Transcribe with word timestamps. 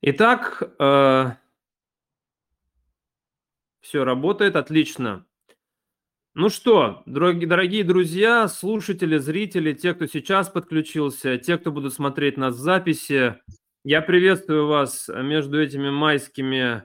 Итак, 0.00 0.62
э, 0.78 1.30
все 3.80 4.04
работает 4.04 4.54
отлично. 4.54 5.26
Ну 6.34 6.50
что, 6.50 7.02
дорогие, 7.04 7.48
дорогие 7.48 7.82
друзья, 7.82 8.46
слушатели, 8.46 9.18
зрители, 9.18 9.72
те, 9.72 9.94
кто 9.94 10.06
сейчас 10.06 10.50
подключился, 10.50 11.36
те, 11.36 11.58
кто 11.58 11.72
будут 11.72 11.94
смотреть 11.94 12.36
нас 12.36 12.54
в 12.54 12.60
записи, 12.60 13.40
я 13.82 14.00
приветствую 14.00 14.68
вас 14.68 15.08
между 15.08 15.60
этими 15.60 15.90
майскими, 15.90 16.84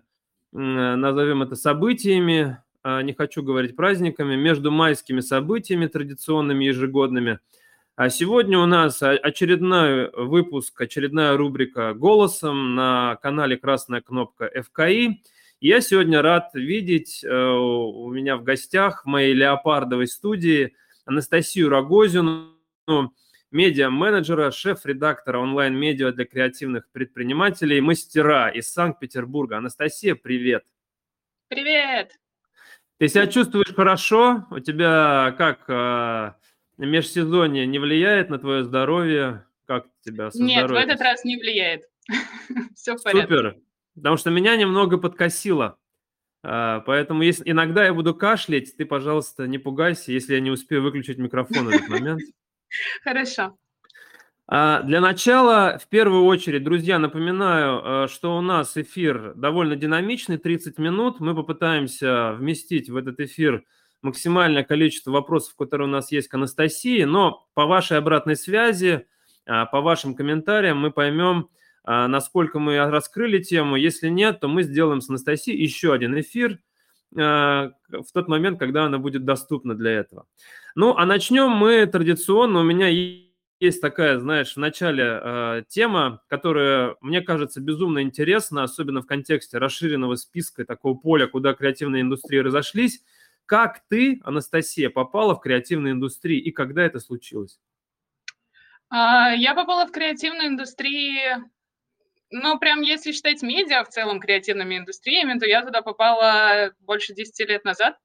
назовем 0.52 1.44
это 1.44 1.56
событиями, 1.56 2.58
а, 2.82 3.04
не 3.04 3.14
хочу 3.14 3.44
говорить 3.44 3.76
праздниками, 3.76 4.36
между 4.36 4.72
майскими 4.72 5.20
событиями 5.20 5.86
традиционными 5.86 6.66
ежегодными– 6.66 7.40
а 7.96 8.10
сегодня 8.10 8.58
у 8.58 8.66
нас 8.66 9.04
очередной 9.04 10.10
выпуск, 10.12 10.82
очередная 10.82 11.38
рубрика 11.38 11.94
«Голосом» 11.94 12.74
на 12.74 13.18
канале 13.22 13.56
«Красная 13.56 14.02
кнопка 14.02 14.50
ФКИ». 14.50 15.22
Я 15.60 15.80
сегодня 15.80 16.24
рад 16.24 16.50
видеть 16.56 17.24
э, 17.24 17.32
у 17.32 18.12
меня 18.12 18.38
в 18.38 18.44
гостях 18.44 19.04
в 19.04 19.08
моей 19.08 19.34
леопардовой 19.34 20.08
студии 20.08 20.76
Анастасию 21.06 21.70
Рогозину, 21.70 22.58
медиа-менеджера, 23.52 24.50
шеф-редактора 24.50 25.38
онлайн-медиа 25.38 26.12
для 26.14 26.26
креативных 26.26 26.90
предпринимателей, 26.92 27.80
мастера 27.80 28.50
из 28.50 28.70
Санкт-Петербурга. 28.74 29.58
Анастасия, 29.58 30.16
привет! 30.16 30.64
Привет! 31.48 32.20
Ты 32.98 33.08
себя 33.08 33.28
чувствуешь 33.28 33.74
хорошо? 33.74 34.48
У 34.50 34.60
тебя 34.60 35.36
как 35.38 35.66
э, 35.68 36.32
межсезонье 36.86 37.66
не 37.66 37.80
влияет 37.80 38.30
на 38.30 38.40
твое 38.40 38.64
здоровье? 38.64 39.46
Как 39.66 39.86
тебя 40.02 40.32
со 40.32 40.42
Нет, 40.42 40.66
здоровьем? 40.66 40.88
в 40.88 40.90
этот 40.90 41.02
раз 41.02 41.24
не 41.24 41.38
влияет. 41.38 41.84
Все 42.76 42.96
в 42.96 43.04
порядке. 43.04 43.34
Супер. 43.34 43.58
Потому 43.96 44.18
что 44.18 44.30
меня 44.30 44.56
немного 44.56 44.98
подкосило. 44.98 45.78
А, 46.44 46.82
поэтому 46.82 47.24
если 47.24 47.50
иногда 47.50 47.86
я 47.86 47.94
буду 47.94 48.14
кашлять, 48.14 48.76
ты, 48.76 48.86
пожалуйста, 48.86 49.48
не 49.48 49.58
пугайся, 49.58 50.12
если 50.12 50.34
я 50.34 50.42
не 50.42 50.52
успею 50.52 50.84
выключить 50.84 51.18
микрофон 51.18 51.66
в 51.66 51.70
этот 51.70 51.88
момент. 51.88 52.22
Хорошо. 53.04 53.58
А, 54.46 54.82
для 54.82 55.00
начала, 55.00 55.80
в 55.82 55.88
первую 55.88 56.26
очередь, 56.26 56.64
друзья, 56.64 57.00
напоминаю, 57.00 57.82
а, 57.84 58.08
что 58.10 58.38
у 58.38 58.42
нас 58.42 58.76
эфир 58.76 59.34
довольно 59.36 59.78
динамичный, 59.78 60.38
30 60.38 60.78
минут. 60.80 61.22
Мы 61.22 61.34
попытаемся 61.34 62.34
вместить 62.34 62.90
в 62.90 62.98
этот 62.98 63.22
эфир 63.22 63.64
максимальное 64.04 64.64
количество 64.64 65.12
вопросов, 65.12 65.56
которые 65.56 65.88
у 65.88 65.92
нас 65.92 66.12
есть 66.12 66.28
к 66.28 66.34
Анастасии, 66.34 67.04
но 67.04 67.48
по 67.54 67.66
вашей 67.66 67.98
обратной 67.98 68.36
связи, 68.36 69.08
а, 69.46 69.66
по 69.66 69.82
вашим 69.82 70.16
комментариям 70.16 70.78
мы 70.78 70.92
поймем, 70.92 71.50
а, 71.84 72.08
насколько 72.08 72.60
мы 72.60 72.78
раскрыли 72.90 73.42
тему. 73.42 73.76
Если 73.76 74.10
нет, 74.10 74.40
то 74.40 74.48
мы 74.48 74.64
сделаем 74.64 75.02
с 75.02 75.10
Анастасией 75.10 75.62
еще 75.62 75.94
один 75.94 76.20
эфир 76.20 76.60
а, 77.18 77.72
в 77.90 78.12
тот 78.14 78.28
момент, 78.28 78.60
когда 78.60 78.86
она 78.86 79.00
будет 79.00 79.26
доступна 79.26 79.76
для 79.76 79.92
этого. 79.92 80.26
Ну, 80.76 80.96
а 80.96 81.06
начнем 81.06 81.50
мы 81.50 81.86
традиционно. 81.86 82.62
У 82.62 82.64
меня 82.64 82.88
есть 83.60 83.82
такая, 83.82 84.20
знаешь, 84.20 84.54
в 84.54 84.58
начале 84.58 85.64
тема, 85.70 86.22
которая, 86.28 86.96
мне 87.00 87.22
кажется, 87.22 87.62
безумно 87.62 88.02
интересна, 88.02 88.64
особенно 88.64 89.02
в 89.02 89.06
контексте 89.06 89.58
расширенного 89.58 90.16
списка 90.16 90.66
такого 90.66 90.96
поля, 90.96 91.28
куда 91.28 91.54
креативные 91.54 92.02
индустрии 92.02 92.40
разошлись. 92.40 93.04
Как 93.46 93.82
ты, 93.90 94.20
Анастасия, 94.24 94.90
попала 94.90 95.36
в 95.36 95.42
креативную 95.42 95.94
индустрию 95.94 96.44
и 96.44 96.52
когда 96.52 96.84
это 96.84 97.00
случилось? 97.00 97.60
А, 98.90 99.32
я 99.32 99.54
попала 99.54 99.86
в 99.86 99.92
креативную 99.92 100.50
индустрию, 100.50 101.50
ну, 102.30 102.58
прям 102.58 102.82
если 102.82 103.12
считать 103.12 103.44
медиа 103.44 103.84
в 103.84 103.90
целом 103.90 104.20
креативными 104.20 104.78
индустриями, 104.78 105.38
то 105.38 105.46
я 105.46 105.64
туда 105.64 105.82
попала 105.82 106.72
больше 106.80 107.14
10 107.14 107.48
лет 107.48 107.64
назад. 107.64 107.98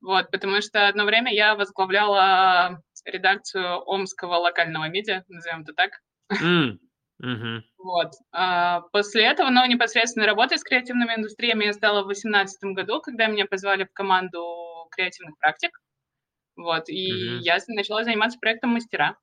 Вот, 0.00 0.30
потому 0.30 0.60
что 0.60 0.88
одно 0.88 1.04
время 1.04 1.32
я 1.32 1.54
возглавляла 1.54 2.82
редакцию 3.04 3.78
омского 3.86 4.36
локального 4.36 4.88
медиа, 4.88 5.24
назовем 5.28 5.62
это 5.62 5.72
так. 5.72 5.90
Mm. 6.30 6.78
Uh-huh. 7.22 7.62
Вот. 7.78 8.12
А, 8.30 8.82
после 8.92 9.24
этого, 9.24 9.48
но 9.48 9.64
непосредственно 9.64 10.26
работой 10.26 10.58
с 10.58 10.62
креативными 10.62 11.14
индустриями 11.14 11.64
я 11.64 11.72
стала 11.72 12.02
в 12.02 12.06
2018 12.06 12.74
году, 12.74 13.00
когда 13.00 13.26
меня 13.26 13.46
позвали 13.46 13.84
в 13.84 13.92
команду 13.92 14.65
креативных 14.90 15.38
практик. 15.38 15.80
Вот. 16.56 16.88
И 16.88 17.10
uh-huh. 17.12 17.38
я 17.40 17.58
начала 17.68 18.04
заниматься 18.04 18.38
проектом 18.38 18.70
мастера. 18.70 19.16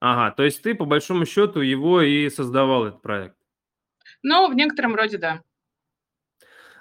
Ага, 0.00 0.34
то 0.36 0.44
есть 0.44 0.62
ты, 0.62 0.74
по 0.74 0.84
большому 0.84 1.26
счету, 1.26 1.60
его 1.60 2.02
и 2.02 2.30
создавал, 2.30 2.86
этот 2.86 3.02
проект? 3.02 3.36
Ну, 4.22 4.48
в 4.48 4.54
некотором 4.54 4.94
роде, 4.94 5.18
да. 5.18 5.42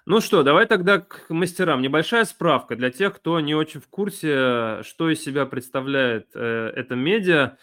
Ну 0.05 0.21
что, 0.21 0.43
давай 0.43 0.65
тогда 0.65 0.99
к 0.99 1.29
мастерам. 1.29 1.81
Небольшая 1.81 2.23
справка 2.25 2.75
для 2.75 2.91
тех, 2.91 3.15
кто 3.15 3.39
не 3.41 3.55
очень 3.55 3.81
в 3.81 3.89
курсе, 3.89 4.81
что 4.83 5.09
из 5.09 5.21
себя 5.21 5.45
представляет 5.45 6.29
э, 6.33 6.71
это 6.75 6.95
медиа. 6.95 7.57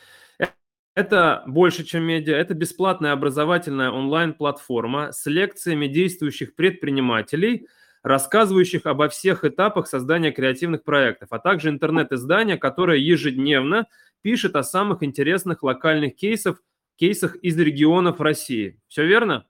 Это 0.94 1.42
больше, 1.46 1.84
чем 1.84 2.04
медиа, 2.04 2.36
это 2.36 2.54
бесплатная 2.54 3.12
образовательная 3.12 3.90
онлайн-платформа 3.90 5.10
с 5.12 5.26
лекциями 5.26 5.86
действующих 5.86 6.54
предпринимателей, 6.54 7.66
рассказывающих 8.04 8.84
обо 8.84 9.08
всех 9.08 9.44
этапах 9.44 9.88
создания 9.88 10.30
креативных 10.30 10.84
проектов, 10.84 11.30
а 11.32 11.38
также 11.38 11.70
интернет-издание, 11.70 12.58
которое 12.58 12.98
ежедневно 12.98 13.86
пишет 14.20 14.54
о 14.56 14.62
самых 14.62 15.02
интересных 15.02 15.62
локальных 15.62 16.14
кейсах, 16.14 16.62
кейсах 16.96 17.34
из 17.36 17.58
регионов 17.58 18.20
России. 18.20 18.78
Все 18.88 19.06
верно? 19.06 19.46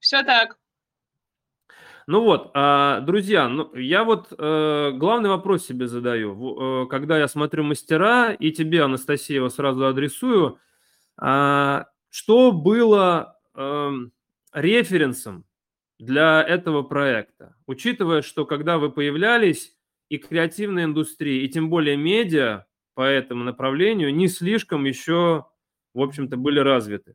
Все 0.00 0.24
так. 0.24 0.58
Ну 2.08 2.22
вот, 2.22 2.50
а, 2.54 3.00
друзья, 3.00 3.48
ну, 3.48 3.72
я 3.74 4.02
вот 4.02 4.32
э, 4.36 4.90
главный 4.94 5.28
вопрос 5.28 5.66
себе 5.66 5.86
задаю. 5.86 6.84
Э, 6.84 6.86
когда 6.88 7.18
я 7.18 7.28
смотрю 7.28 7.64
мастера, 7.64 8.32
и 8.32 8.50
тебе, 8.50 8.82
Анастасия, 8.82 9.36
его 9.36 9.50
сразу 9.50 9.86
адресую, 9.86 10.58
а, 11.16 11.86
что 12.08 12.52
было 12.52 13.38
эм, 13.54 14.12
референсом 14.52 15.44
для 15.98 16.42
этого 16.42 16.82
проекта? 16.82 17.56
Учитывая, 17.66 18.22
что 18.22 18.46
когда 18.46 18.78
вы 18.78 18.90
появлялись, 18.90 19.74
и 20.08 20.18
креативная 20.18 20.84
индустрия, 20.84 21.44
и 21.44 21.48
тем 21.48 21.68
более 21.70 21.96
медиа 21.96 22.66
по 22.94 23.02
этому 23.02 23.44
направлению 23.44 24.14
не 24.14 24.28
слишком 24.28 24.84
еще, 24.84 25.46
в 25.94 26.00
общем-то, 26.00 26.36
были 26.36 26.60
развиты. 26.60 27.14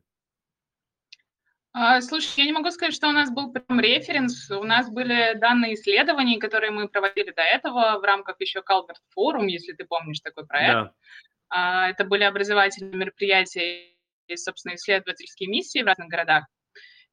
А, 1.72 2.00
слушай, 2.00 2.32
я 2.36 2.44
не 2.44 2.52
могу 2.52 2.70
сказать, 2.70 2.94
что 2.94 3.08
у 3.08 3.12
нас 3.12 3.30
был 3.32 3.52
прям 3.52 3.80
референс. 3.80 4.48
У 4.52 4.62
нас 4.62 4.88
были 4.88 5.34
данные 5.34 5.74
исследований, 5.74 6.38
которые 6.38 6.70
мы 6.70 6.88
проводили 6.88 7.32
до 7.32 7.42
этого 7.42 7.98
в 7.98 8.04
рамках 8.04 8.40
еще 8.40 8.60
Calvert 8.60 9.00
Forum, 9.18 9.46
если 9.48 9.72
ты 9.72 9.84
помнишь 9.84 10.20
такой 10.20 10.46
проект. 10.46 10.72
Да. 10.72 10.94
А, 11.48 11.90
это 11.90 12.04
были 12.04 12.22
образовательные 12.22 12.94
мероприятия 12.94 13.96
и, 14.28 14.36
собственно, 14.36 14.76
исследовательские 14.76 15.48
миссии 15.48 15.82
в 15.82 15.86
разных 15.86 16.08
городах. 16.08 16.44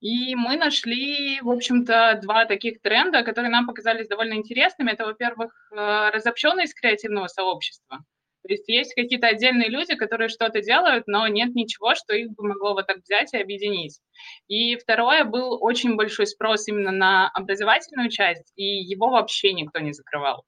И 0.01 0.35
мы 0.35 0.57
нашли, 0.57 1.39
в 1.41 1.49
общем-то, 1.49 2.19
два 2.21 2.45
таких 2.45 2.81
тренда, 2.81 3.23
которые 3.23 3.51
нам 3.51 3.67
показались 3.67 4.07
довольно 4.07 4.33
интересными. 4.33 4.91
Это, 4.91 5.05
во-первых, 5.05 5.53
э, 5.71 6.09
разобщенность 6.13 6.73
креативного 6.73 7.27
сообщества– 7.27 7.99
то 8.43 8.51
есть 8.51 8.67
есть 8.67 8.95
какие-то 8.95 9.27
отдельные 9.27 9.69
люди, 9.69 9.95
которые 9.95 10.27
что-то 10.27 10.61
делают, 10.61 11.05
но 11.05 11.27
нет 11.27 11.53
ничего, 11.53 11.93
что 11.93 12.15
их 12.15 12.31
бы 12.31 12.47
могло 12.47 12.73
вот 12.73 12.87
так 12.87 12.97
взять 12.97 13.33
и 13.33 13.37
объединить. 13.37 13.99
И 14.47 14.75
второе, 14.77 15.25
был 15.25 15.57
очень 15.61 15.95
большой 15.95 16.25
спрос 16.25 16.67
именно 16.67 16.91
на 16.91 17.29
образовательную 17.29 18.09
часть, 18.09 18.51
и 18.55 18.63
его 18.63 19.09
вообще 19.09 19.53
никто 19.53 19.79
не 19.79 19.93
закрывал. 19.93 20.43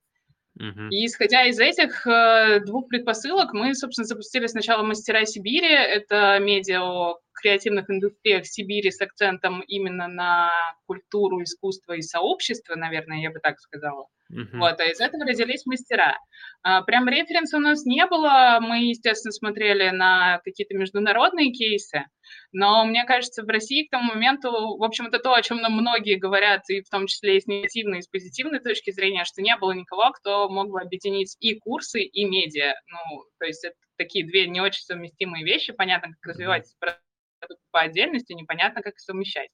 И 0.60 1.06
исходя 1.06 1.46
из 1.46 1.60
этих 1.60 2.06
э, 2.06 2.60
двух 2.66 2.88
предпосылок, 2.88 3.54
мы, 3.54 3.74
собственно, 3.74 4.06
запустили 4.06 4.46
сначала 4.46 4.84
«Мастера 4.84 5.26
Сибири». 5.26 5.68
Это 5.68 6.38
медиа 6.40 6.84
о 6.84 7.20
креативных 7.34 7.90
индустриях 7.90 8.46
Сибири 8.46 8.92
с 8.92 9.02
акцентом 9.02 9.62
именно 9.62 10.08
на 10.08 10.52
культуру, 10.86 11.42
искусство 11.42 11.94
и 11.94 12.02
сообщество, 12.02 12.76
наверное, 12.76 13.22
я 13.22 13.32
бы 13.32 13.40
так 13.40 13.60
сказала. 13.60 14.08
Uh-huh. 14.34 14.58
Вот, 14.60 14.80
а 14.80 14.86
из 14.86 15.00
этого 15.00 15.26
родились 15.26 15.66
мастера. 15.66 16.18
А, 16.64 16.82
прям 16.82 17.08
референса 17.08 17.58
у 17.58 17.60
нас 17.60 17.86
не 17.86 18.06
было. 18.08 18.58
Мы, 18.62 18.90
естественно, 18.90 19.32
смотрели 19.32 19.90
на 19.90 20.40
какие-то 20.44 20.76
международные 20.76 21.52
кейсы. 21.52 22.06
Но 22.52 22.84
мне 22.86 23.06
кажется, 23.06 23.44
в 23.44 23.48
России 23.48 23.86
к 23.86 23.92
тому 23.92 24.14
моменту, 24.14 24.50
в 24.52 24.84
общем, 24.84 25.08
это 25.08 25.20
то, 25.20 25.34
о 25.34 25.42
чем 25.42 25.58
нам 25.58 25.74
многие 25.74 26.16
говорят, 26.16 26.62
и 26.70 26.82
в 26.82 26.90
том 26.90 27.08
числе 27.08 27.38
и 27.38 27.42
с 27.42 27.48
негативной, 27.48 28.00
и 28.00 28.02
с 28.02 28.08
позитивной 28.08 28.60
точки 28.60 28.92
зрения, 28.92 29.26
что 29.26 29.42
не 29.42 29.56
было 29.58 29.72
никого, 29.72 30.12
кто 30.12 30.50
мог 30.50 30.70
бы 30.70 30.82
объединить 30.82 31.36
и 31.40 31.60
курсы, 31.60 32.02
и 32.02 32.26
медиа. 32.26 32.74
Ну, 32.88 33.26
то 33.40 33.46
есть 33.46 33.64
это 33.64 33.76
такие 33.98 34.26
две 34.26 34.48
не 34.48 34.62
очень 34.62 34.84
совместимые 34.84 35.44
вещи. 35.44 35.74
Понятно, 35.74 36.10
как 36.14 36.32
развивать 36.32 36.74
продукт 36.80 37.62
по 37.72 37.82
отдельности, 37.82 38.34
непонятно, 38.34 38.82
как 38.82 38.94
их 38.94 39.00
совмещать. 39.00 39.50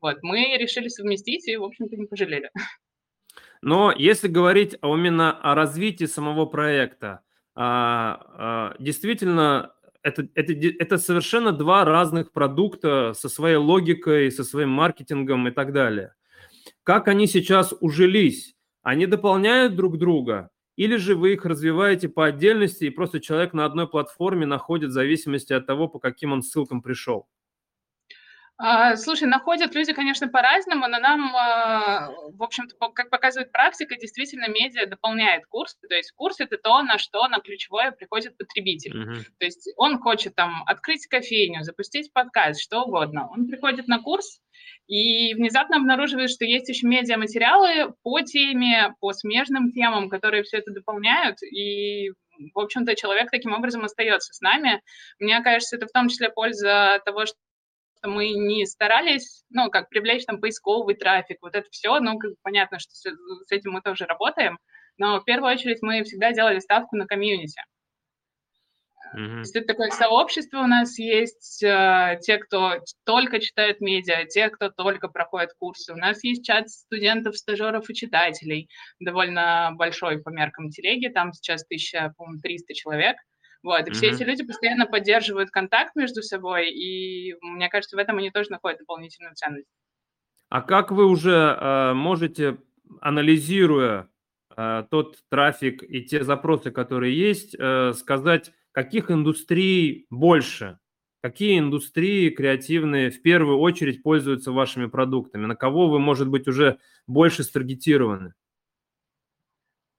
Вот, 0.00 0.18
мы 0.22 0.56
решили 0.58 0.88
совместить 0.88 1.48
и, 1.48 1.56
в 1.56 1.64
общем-то, 1.64 1.96
не 1.96 2.06
пожалели. 2.06 2.50
Но 3.64 3.94
если 3.96 4.28
говорить 4.28 4.76
именно 4.82 5.32
о 5.32 5.54
развитии 5.54 6.04
самого 6.04 6.44
проекта, 6.44 7.20
а, 7.54 8.20
а, 8.36 8.76
действительно 8.78 9.72
это, 10.02 10.28
это, 10.34 10.52
это 10.52 10.98
совершенно 10.98 11.50
два 11.50 11.86
разных 11.86 12.30
продукта 12.32 13.14
со 13.14 13.30
своей 13.30 13.56
логикой, 13.56 14.30
со 14.30 14.44
своим 14.44 14.68
маркетингом 14.68 15.48
и 15.48 15.50
так 15.50 15.72
далее. 15.72 16.12
Как 16.82 17.08
они 17.08 17.26
сейчас 17.26 17.72
ужились? 17.80 18.54
Они 18.82 19.06
дополняют 19.06 19.76
друг 19.76 19.96
друга? 19.96 20.50
Или 20.76 20.96
же 20.96 21.14
вы 21.14 21.32
их 21.32 21.46
развиваете 21.46 22.10
по 22.10 22.26
отдельности, 22.26 22.84
и 22.84 22.90
просто 22.90 23.18
человек 23.18 23.54
на 23.54 23.64
одной 23.64 23.88
платформе 23.88 24.44
находит 24.44 24.90
в 24.90 24.92
зависимости 24.92 25.54
от 25.54 25.66
того, 25.66 25.88
по 25.88 25.98
каким 25.98 26.32
он 26.32 26.42
ссылкам 26.42 26.82
пришел? 26.82 27.28
А, 28.56 28.96
слушай, 28.96 29.26
находят 29.26 29.74
люди, 29.74 29.92
конечно, 29.92 30.28
по-разному, 30.28 30.86
но 30.86 31.00
нам, 31.00 31.34
а, 31.34 32.10
в 32.32 32.42
общем-то, 32.42 32.76
как 32.92 33.10
показывает 33.10 33.50
практика, 33.50 33.96
действительно 33.96 34.48
медиа 34.48 34.86
дополняет 34.86 35.44
курс. 35.46 35.76
То 35.88 35.94
есть 35.94 36.12
курс– 36.12 36.36
это 36.38 36.56
то, 36.56 36.80
на 36.82 36.98
что 36.98 37.26
на 37.26 37.40
ключевое 37.40 37.90
приходит 37.90 38.36
потребитель. 38.38 38.96
Uh-huh. 38.96 39.24
То 39.38 39.44
есть 39.44 39.68
он 39.76 39.98
хочет 39.98 40.36
там 40.36 40.62
открыть 40.66 41.06
кофейню, 41.08 41.62
запустить 41.62 42.12
подкаст, 42.12 42.60
что 42.60 42.82
угодно. 42.84 43.28
Он 43.28 43.48
приходит 43.48 43.88
на 43.88 44.00
курс 44.00 44.40
и 44.86 45.34
внезапно 45.34 45.78
обнаруживает, 45.78 46.30
что 46.30 46.44
есть 46.44 46.68
еще 46.68 46.86
медиаматериалы 46.86 47.92
по 48.04 48.20
теме, 48.20 48.94
по 49.00 49.12
смежным 49.12 49.72
темам, 49.72 50.08
которые 50.08 50.44
все 50.44 50.58
это 50.58 50.70
дополняют, 50.70 51.42
и 51.42 52.10
в 52.52 52.58
общем-то, 52.58 52.96
человек 52.96 53.30
таким 53.30 53.52
образом 53.52 53.84
остается 53.84 54.32
с 54.32 54.40
нами. 54.40 54.82
Мне 55.20 55.40
кажется, 55.40 55.76
это 55.76 55.86
в 55.86 55.92
том 55.92 56.08
числе 56.08 56.30
польза 56.30 57.00
того, 57.04 57.26
что 57.26 57.36
что 58.04 58.10
мы 58.10 58.28
не 58.28 58.66
старались, 58.66 59.44
ну, 59.48 59.70
как 59.70 59.88
привлечь 59.88 60.26
там 60.26 60.38
поисковый 60.38 60.94
трафик, 60.94 61.38
вот 61.40 61.54
это 61.54 61.66
все, 61.70 61.98
ну, 62.00 62.18
как 62.18 62.32
понятно, 62.42 62.78
что 62.78 62.94
с, 62.94 63.02
с 63.02 63.50
этим 63.50 63.72
мы 63.72 63.80
тоже 63.80 64.04
работаем, 64.04 64.58
но 64.98 65.20
в 65.20 65.24
первую 65.24 65.52
очередь 65.52 65.78
мы 65.80 66.04
всегда 66.04 66.32
делали 66.32 66.58
ставку 66.58 66.96
на 66.96 67.06
комьюнити. 67.06 67.62
Mm-hmm. 69.16 69.32
То 69.32 69.38
есть 69.38 69.56
это 69.56 69.66
такое 69.68 69.90
сообщество 69.90 70.58
у 70.58 70.66
нас 70.66 70.98
есть, 70.98 71.62
э, 71.62 72.18
те, 72.20 72.36
кто 72.38 72.80
только 73.04 73.38
читает 73.38 73.80
медиа, 73.80 74.26
те, 74.26 74.50
кто 74.50 74.68
только 74.68 75.08
проходит 75.08 75.54
курсы. 75.58 75.92
У 75.92 75.96
нас 75.96 76.22
есть 76.24 76.44
чат 76.44 76.68
студентов, 76.68 77.36
стажеров 77.36 77.88
и 77.88 77.94
читателей, 77.94 78.68
довольно 78.98 79.72
большой 79.76 80.20
по 80.20 80.30
меркам 80.30 80.68
телеги, 80.68 81.08
там 81.08 81.32
сейчас 81.32 81.64
1300 81.64 82.74
человек. 82.74 83.16
Вот, 83.64 83.80
и 83.80 83.90
mm-hmm. 83.90 83.94
все 83.94 84.10
эти 84.10 84.22
люди 84.22 84.44
постоянно 84.44 84.84
поддерживают 84.84 85.50
контакт 85.50 85.96
между 85.96 86.22
собой, 86.22 86.70
и 86.70 87.34
мне 87.40 87.70
кажется, 87.70 87.96
в 87.96 87.98
этом 87.98 88.18
они 88.18 88.30
тоже 88.30 88.50
находят 88.50 88.78
дополнительную 88.78 89.34
ценность. 89.34 89.66
А 90.50 90.60
как 90.60 90.92
вы 90.92 91.06
уже 91.06 91.30
э, 91.58 91.94
можете, 91.94 92.58
анализируя 93.00 94.10
э, 94.54 94.84
тот 94.90 95.16
трафик 95.30 95.82
и 95.82 96.02
те 96.02 96.22
запросы, 96.24 96.70
которые 96.72 97.18
есть, 97.18 97.56
э, 97.58 97.94
сказать, 97.94 98.52
каких 98.70 99.10
индустрий 99.10 100.06
больше? 100.10 100.78
Какие 101.22 101.58
индустрии 101.58 102.28
креативные 102.28 103.10
в 103.10 103.22
первую 103.22 103.58
очередь 103.58 104.02
пользуются 104.02 104.52
вашими 104.52 104.86
продуктами? 104.86 105.46
На 105.46 105.56
кого 105.56 105.88
вы, 105.88 106.00
может 106.00 106.28
быть, 106.28 106.46
уже 106.46 106.78
больше 107.06 107.42
старгетированы? 107.42 108.34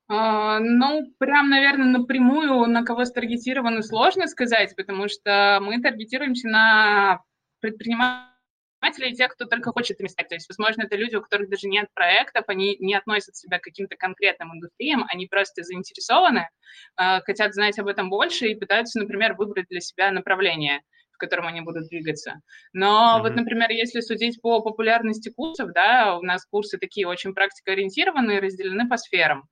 А, 0.07 0.59
ну, 0.59 1.11
прям, 1.17 1.49
наверное, 1.49 1.87
напрямую 1.87 2.67
на 2.67 2.83
кого 2.83 3.05
старгетированы 3.05 3.81
сложно 3.81 4.27
сказать, 4.27 4.75
потому 4.75 5.07
что 5.07 5.59
мы 5.61 5.81
таргетируемся 5.81 6.47
на 6.47 7.21
предпринимателей 7.59 9.15
тех, 9.15 9.33
кто 9.33 9.45
только 9.45 9.71
хочет 9.71 9.99
ими 9.99 10.07
стать. 10.07 10.29
То 10.29 10.35
есть, 10.35 10.47
возможно, 10.47 10.83
это 10.83 10.95
люди, 10.95 11.15
у 11.15 11.21
которых 11.21 11.49
даже 11.49 11.67
нет 11.67 11.87
проектов, 11.95 12.43
они 12.47 12.77
не 12.79 12.93
относят 12.93 13.35
себя 13.35 13.57
к 13.57 13.63
каким-то 13.63 13.95
конкретным 13.95 14.53
индустриям, 14.53 15.05
они 15.07 15.25
просто 15.25 15.63
заинтересованы, 15.63 16.49
а, 16.95 17.21
хотят 17.21 17.55
знать 17.55 17.79
об 17.79 17.87
этом 17.87 18.09
больше 18.11 18.47
и 18.47 18.55
пытаются, 18.55 18.99
например, 18.99 19.33
выбрать 19.35 19.67
для 19.69 19.81
себя 19.81 20.11
направление 20.11 20.81
в 21.15 21.17
котором 21.17 21.47
они 21.47 21.61
будут 21.61 21.87
двигаться. 21.87 22.41
Но 22.73 23.15
mm-hmm. 23.17 23.21
вот, 23.21 23.35
например, 23.35 23.71
если 23.71 24.01
судить 24.01 24.41
по 24.41 24.59
популярности 24.59 25.29
курсов, 25.29 25.71
да, 25.73 26.17
у 26.17 26.21
нас 26.21 26.45
курсы 26.45 26.77
такие 26.77 27.07
очень 27.07 27.33
практикоориентированные, 27.33 28.41
разделены 28.41 28.89
по 28.89 28.97
сферам. 28.97 29.47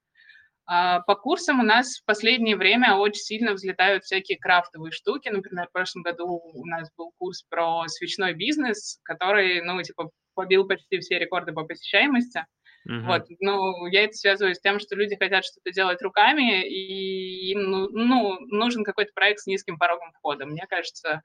А, 0.66 1.02
по 1.02 1.16
курсам 1.16 1.60
у 1.60 1.64
нас 1.64 1.98
в 1.98 2.06
последнее 2.06 2.56
время 2.56 2.96
очень 2.96 3.22
сильно 3.22 3.54
взлетают 3.54 4.04
всякие 4.04 4.38
крафтовые 4.38 4.92
штуки. 4.92 5.30
Например, 5.30 5.68
в 5.68 5.72
прошлом 5.72 6.04
году 6.04 6.28
у 6.28 6.66
нас 6.66 6.90
был 6.96 7.12
курс 7.18 7.44
про 7.50 7.88
свечной 7.88 8.34
бизнес, 8.34 9.00
который, 9.04 9.62
ну, 9.62 9.82
типа, 9.82 10.10
побил 10.36 10.68
почти 10.68 11.00
все 11.00 11.20
рекорды 11.20 11.52
по 11.52 11.64
посещаемости. 11.64 12.46
Uh-huh. 12.90 13.06
Вот, 13.06 13.26
ну, 13.40 13.86
я 13.88 14.06
это 14.06 14.14
связываю 14.14 14.56
с 14.56 14.60
тем, 14.60 14.80
что 14.80 14.96
люди 14.96 15.16
хотят 15.16 15.46
что-то 15.46 15.72
делать 15.72 16.02
руками, 16.02 16.68
и 16.68 17.52
им, 17.52 17.64
ну, 17.64 17.90
ну 17.90 18.38
нужен 18.48 18.84
какой-то 18.84 19.12
проект 19.14 19.40
с 19.40 19.48
низким 19.48 19.78
порогом 19.78 20.12
входа. 20.14 20.46
Мне 20.46 20.66
кажется, 20.68 21.22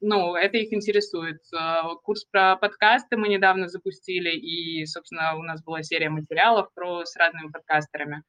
ну, 0.00 0.36
это 0.36 0.58
их 0.58 0.72
интересует. 0.72 1.38
А, 1.54 1.94
курс 1.96 2.24
про 2.24 2.56
подкасты 2.56 3.16
мы 3.16 3.28
недавно 3.28 3.68
запустили, 3.68 4.30
и, 4.30 4.86
собственно, 4.86 5.36
у 5.36 5.42
нас 5.42 5.62
была 5.62 5.82
серия 5.82 6.08
материалов 6.08 6.68
про, 6.74 7.04
с 7.04 7.16
разными 7.16 7.50
подкастерами. 7.50 8.22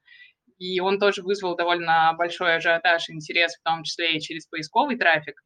И 0.58 0.80
он 0.80 1.00
тоже 1.00 1.22
вызвал 1.22 1.56
довольно 1.56 2.14
большой 2.18 2.56
ажиотаж 2.56 3.10
и 3.10 3.14
интерес, 3.14 3.56
в 3.56 3.64
том 3.64 3.84
числе 3.84 4.18
и 4.18 4.20
через 4.20 4.48
поисковый 4.48 4.98
трафик. 4.98 5.42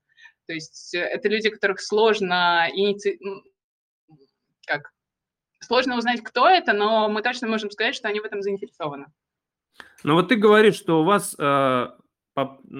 То 0.47 0.53
есть 0.53 0.93
это 0.95 1.29
люди, 1.29 1.49
которых 1.49 1.79
сложно 1.81 2.67
иници... 2.73 3.19
как 4.65 4.91
сложно 5.61 5.97
узнать, 5.97 6.21
кто 6.21 6.47
это, 6.47 6.73
но 6.73 7.09
мы 7.09 7.21
точно 7.21 7.47
можем 7.47 7.69
сказать, 7.69 7.95
что 7.95 8.07
они 8.07 8.19
в 8.19 8.25
этом 8.25 8.41
заинтересованы. 8.41 9.07
Ну 10.03 10.15
вот 10.15 10.29
ты 10.29 10.35
говоришь, 10.35 10.75
что 10.75 11.01
у 11.01 11.05
вас 11.05 11.35
э, 11.39 11.43
ну, 11.43 12.02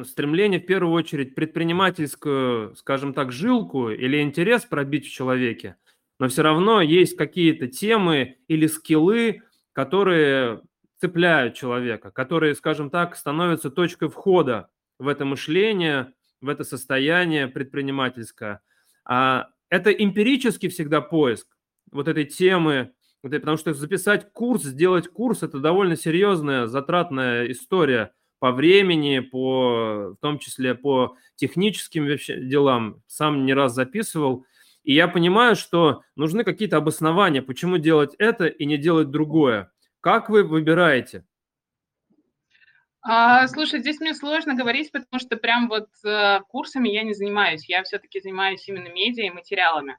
стремление 0.03 0.59
в 0.59 0.65
первую 0.65 0.93
очередь 0.93 1.35
предпринимательскую, 1.35 2.75
скажем 2.75 3.13
так, 3.13 3.31
жилку 3.31 3.89
или 3.89 4.21
интерес 4.21 4.65
пробить 4.65 5.05
в 5.05 5.11
человеке, 5.11 5.75
но 6.19 6.27
все 6.27 6.41
равно 6.41 6.81
есть 6.81 7.15
какие-то 7.15 7.67
темы 7.67 8.37
или 8.47 8.67
скиллы, 8.67 9.43
которые 9.73 10.61
цепляют 10.99 11.55
человека, 11.55 12.11
которые, 12.11 12.55
скажем 12.55 12.89
так, 12.89 13.15
становятся 13.15 13.69
точкой 13.69 14.09
входа 14.09 14.69
в 14.99 15.07
это 15.07 15.25
мышление, 15.25 16.13
в 16.41 16.49
это 16.49 16.63
состояние 16.63 17.47
предпринимательское. 17.47 18.61
А 19.05 19.49
это 19.69 19.91
эмпирически 19.91 20.69
всегда 20.69 21.01
поиск 21.01 21.47
вот 21.91 22.07
этой 22.07 22.25
темы, 22.25 22.93
потому 23.21 23.57
что 23.57 23.73
записать 23.73 24.31
курс, 24.31 24.63
сделать 24.63 25.07
курс– 25.07 25.43
это 25.43 25.59
довольно 25.59 25.95
серьезная, 25.95 26.67
затратная 26.67 27.51
история– 27.51 28.13
по 28.43 28.51
времени, 28.51 29.19
по, 29.19 30.09
в 30.09 30.17
том 30.17 30.37
числе 30.37 30.75
по 30.75 31.15
техническим 31.35 32.05
делам, 32.49 33.01
сам 33.07 33.45
не 33.45 33.53
раз 33.53 33.73
записывал. 33.73 34.45
И 34.83 34.93
я 34.93 35.07
понимаю, 35.07 35.55
что 35.55 36.01
нужны 36.17 36.43
какие-то 36.43 36.75
обоснования, 36.75 37.41
почему 37.41 37.77
делать 37.77 38.15
это 38.17 38.47
и 38.47 38.65
не 38.65 38.77
делать 38.77 39.11
другое. 39.11 39.71
Как 40.01 40.29
вы 40.29 40.43
выбираете? 40.43 41.23
А, 43.01 43.47
слушай, 43.47 43.79
здесь 43.79 44.01
мне 44.01 44.13
сложно 44.13 44.55
говорить, 44.55 44.91
потому 44.91 45.21
что 45.21 45.37
прям 45.37 45.69
вот 45.69 45.87
э, 46.03 46.41
курсами 46.49 46.89
я 46.89 47.03
не 47.03 47.13
занимаюсь. 47.13 47.69
Я 47.69 47.81
все-таки 47.83 48.19
занимаюсь 48.19 48.67
именно 48.67 48.89
медиа 48.89 49.27
и 49.27 49.29
материалами. 49.29 49.97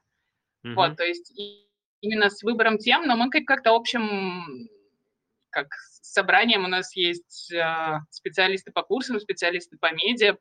Угу. 0.63 0.73
Вот, 0.75 0.97
то 0.97 1.03
есть 1.03 1.33
именно 2.01 2.29
с 2.29 2.43
выбором 2.43 2.77
тем, 2.77 3.07
но 3.07 3.17
мы 3.17 3.31
как-то 3.31 3.73
общем 3.73 4.69
как 5.55 5.67
собранием 6.01 6.65
у 6.65 6.67
нас 6.67 6.93
есть 6.95 7.51
э, 7.53 7.99
специалисты 8.11 8.71
по 8.71 8.83
курсам, 8.83 9.21
специалисты 9.21 9.77
по 9.79 9.91
медиа, 9.93 10.35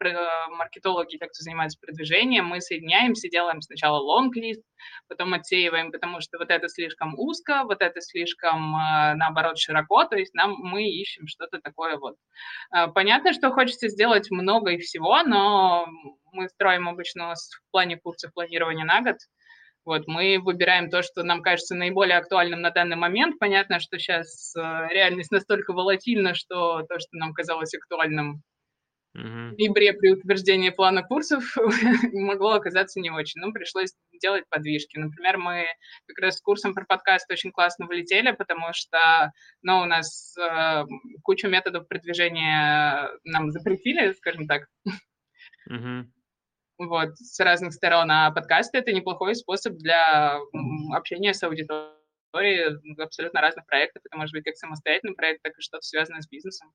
маркетологи, 0.51 1.17
те, 1.17 1.27
кто 1.27 1.39
занимается 1.39 1.79
продвижением. 1.81 2.47
Мы 2.47 2.61
соединяемся, 2.61 3.29
делаем 3.29 3.63
сначала 3.63 3.99
лонг-лист, 3.99 4.63
потом 5.09 5.35
отсеиваем, 5.35 5.93
потому 5.93 6.21
что 6.21 6.39
вот 6.39 6.51
это 6.51 6.69
слишком 6.69 7.17
узко, 7.17 7.63
вот 7.63 7.81
это 7.81 8.01
слишком, 8.01 8.75
э, 8.75 9.15
наоборот, 9.15 9.57
широко, 9.59 10.05
то 10.05 10.17
есть 10.17 10.35
нам, 10.35 10.57
мы 10.59 10.83
ищем 10.83 11.29
что-то 11.29 11.61
такое 11.61 11.97
вот. 11.97 12.17
Э, 12.75 12.89
понятно, 12.89 13.33
что 13.33 13.53
хочется 13.53 13.89
сделать 13.89 14.33
много 14.33 14.73
и 14.73 14.79
всего, 14.79 15.23
но 15.23 15.87
мы 16.33 16.49
строим 16.49 16.89
обычно 16.89 17.35
в 17.35 17.71
плане 17.71 17.97
курсов 17.97 18.33
планирования 18.35 18.85
на 18.85 19.01
год, 19.01 19.17
вот, 19.85 20.07
мы 20.07 20.39
выбираем 20.41 20.91
то, 20.91 21.03
что 21.03 21.23
нам 21.23 21.43
кажется 21.43 21.75
наиболее 21.75 22.17
актуальным 22.17 22.61
на 22.61 22.71
данный 22.71 22.97
момент. 22.97 23.39
Понятно, 23.39 23.81
что 23.81 23.99
сейчас 23.99 24.55
э, 24.57 24.61
реальность 24.91 25.31
настолько 25.31 25.73
волатильна, 25.73 26.35
что 26.35 26.83
то, 26.83 26.99
что 26.99 27.17
нам 27.17 27.35
казалось 27.35 27.75
актуальным 27.75 28.43
в 29.15 29.53
ноябре 29.57 29.93
при 29.93 30.11
утверждении 30.11 30.71
плана 30.71 31.05
курсов 31.05 31.45
могло 32.13 32.55
оказаться 32.55 32.99
не 32.99 33.11
очень. 33.11 33.41
Ну, 33.41 33.53
пришлось 33.53 33.95
делать 34.21 34.45
подвижки. 34.49 34.99
Например, 34.99 35.39
мы 35.39 35.67
как 36.09 36.19
раз 36.19 36.39
с 36.39 36.41
курсом 36.41 36.75
про 36.75 36.85
подкаст 36.85 37.31
очень 37.31 37.53
классно 37.53 37.87
вылетели, 37.87 38.33
потому 38.33 38.73
что, 38.73 39.31
ну, 39.63 39.83
у 39.83 39.85
нас 39.85 40.37
э, 40.37 40.85
кучу 41.23 41.49
методов 41.49 41.87
продвижения 41.87 43.09
нам 43.23 43.53
запретили, 43.53 44.13
скажем 44.15 44.49
так. 44.49 44.67
Uh-huh 45.71 46.05
вот, 46.79 47.17
с 47.19 47.39
разных 47.41 47.73
сторон. 47.73 48.11
А 48.11 48.31
подкасты— 48.31 48.79
это 48.79 48.93
неплохой 48.93 49.35
способ 49.35 49.75
для 49.75 50.39
общения 50.93 51.35
с 51.35 51.43
аудиторией 51.43 53.01
абсолютно 53.01 53.41
разных 53.41 53.67
проектов. 53.67 54.03
Это 54.05 54.17
может 54.17 54.33
быть 54.33 54.45
как 54.45 54.57
самостоятельный 54.57 55.15
проект, 55.15 55.43
так 55.43 55.57
и 55.59 55.63
что-то 55.63 55.83
связанное 55.83 56.21
с 56.21 56.29
бизнесом. 56.29 56.73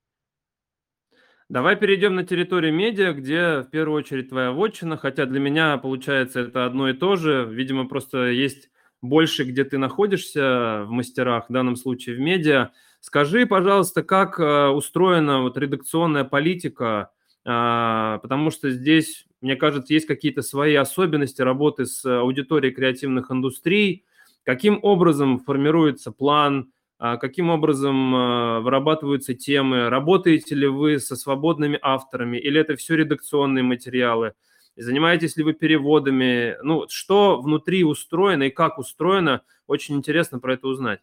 Давай 1.49 1.75
перейдем 1.75 2.13
на 2.13 2.23
территорию 2.23 2.71
медиа, 2.71 3.11
где 3.13 3.61
в 3.61 3.71
первую 3.71 3.97
очередь 3.97 4.29
твоя 4.29 4.51
вотчина, 4.51 4.97
хотя 4.97 5.25
для 5.25 5.39
меня, 5.39 5.77
получается, 5.77 6.41
это 6.41 6.65
одно 6.65 6.89
и 6.89 6.93
то 6.93 7.15
же. 7.15 7.47
Видимо, 7.49 7.87
просто 7.87 8.27
есть 8.27 8.69
больше, 9.01 9.45
где 9.45 9.63
ты 9.63 9.79
находишься 9.79 10.83
в 10.85 10.91
мастерах, 10.91 11.49
в 11.49 11.53
данном 11.53 11.75
случае 11.75 12.15
в 12.15 12.19
медиа. 12.19 12.69
Скажи, 12.99 13.47
пожалуйста, 13.47 14.03
как 14.03 14.39
э, 14.39 14.67
устроена 14.67 15.41
вот 15.41 15.57
редакционная 15.57 16.23
политика, 16.23 17.11
а, 17.45 18.19
потому 18.19 18.51
что 18.51 18.69
здесь, 18.69 19.25
мне 19.41 19.55
кажется, 19.55 19.93
есть 19.93 20.05
какие-то 20.05 20.41
свои 20.41 20.75
особенности 20.75 21.41
работы 21.41 21.86
с 21.86 22.05
аудиторией 22.05 22.74
креативных 22.74 23.31
индустрий. 23.31 24.05
Каким 24.43 24.79
образом 24.81 25.39
формируется 25.39 26.12
план, 26.12 26.72
а 26.98 27.15
каким 27.15 27.50
образом 27.50 28.13
а, 28.13 28.60
вырабатываются 28.60 29.34
темы, 29.34 29.89
работаете 29.89 30.55
ли 30.55 30.67
вы 30.67 31.00
со 31.00 31.15
свободными 31.15 31.79
авторами, 31.81 32.38
или 32.38 32.60
это 32.60 32.75
все 32.75 32.96
редакционные 32.96 33.63
материалы, 33.63 34.34
занимаетесь 34.75 35.38
ли 35.38 35.43
вы 35.43 35.53
переводами, 35.53 36.58
ну, 36.62 36.86
что 36.89 37.39
внутри 37.39 37.86
устроено 37.86 38.43
и 38.43 38.50
как 38.50 38.77
устроено, 38.77 39.43
очень 39.65 39.96
интересно 39.96 40.39
про 40.39 40.55
это 40.55 40.67
узнать. 40.67 41.00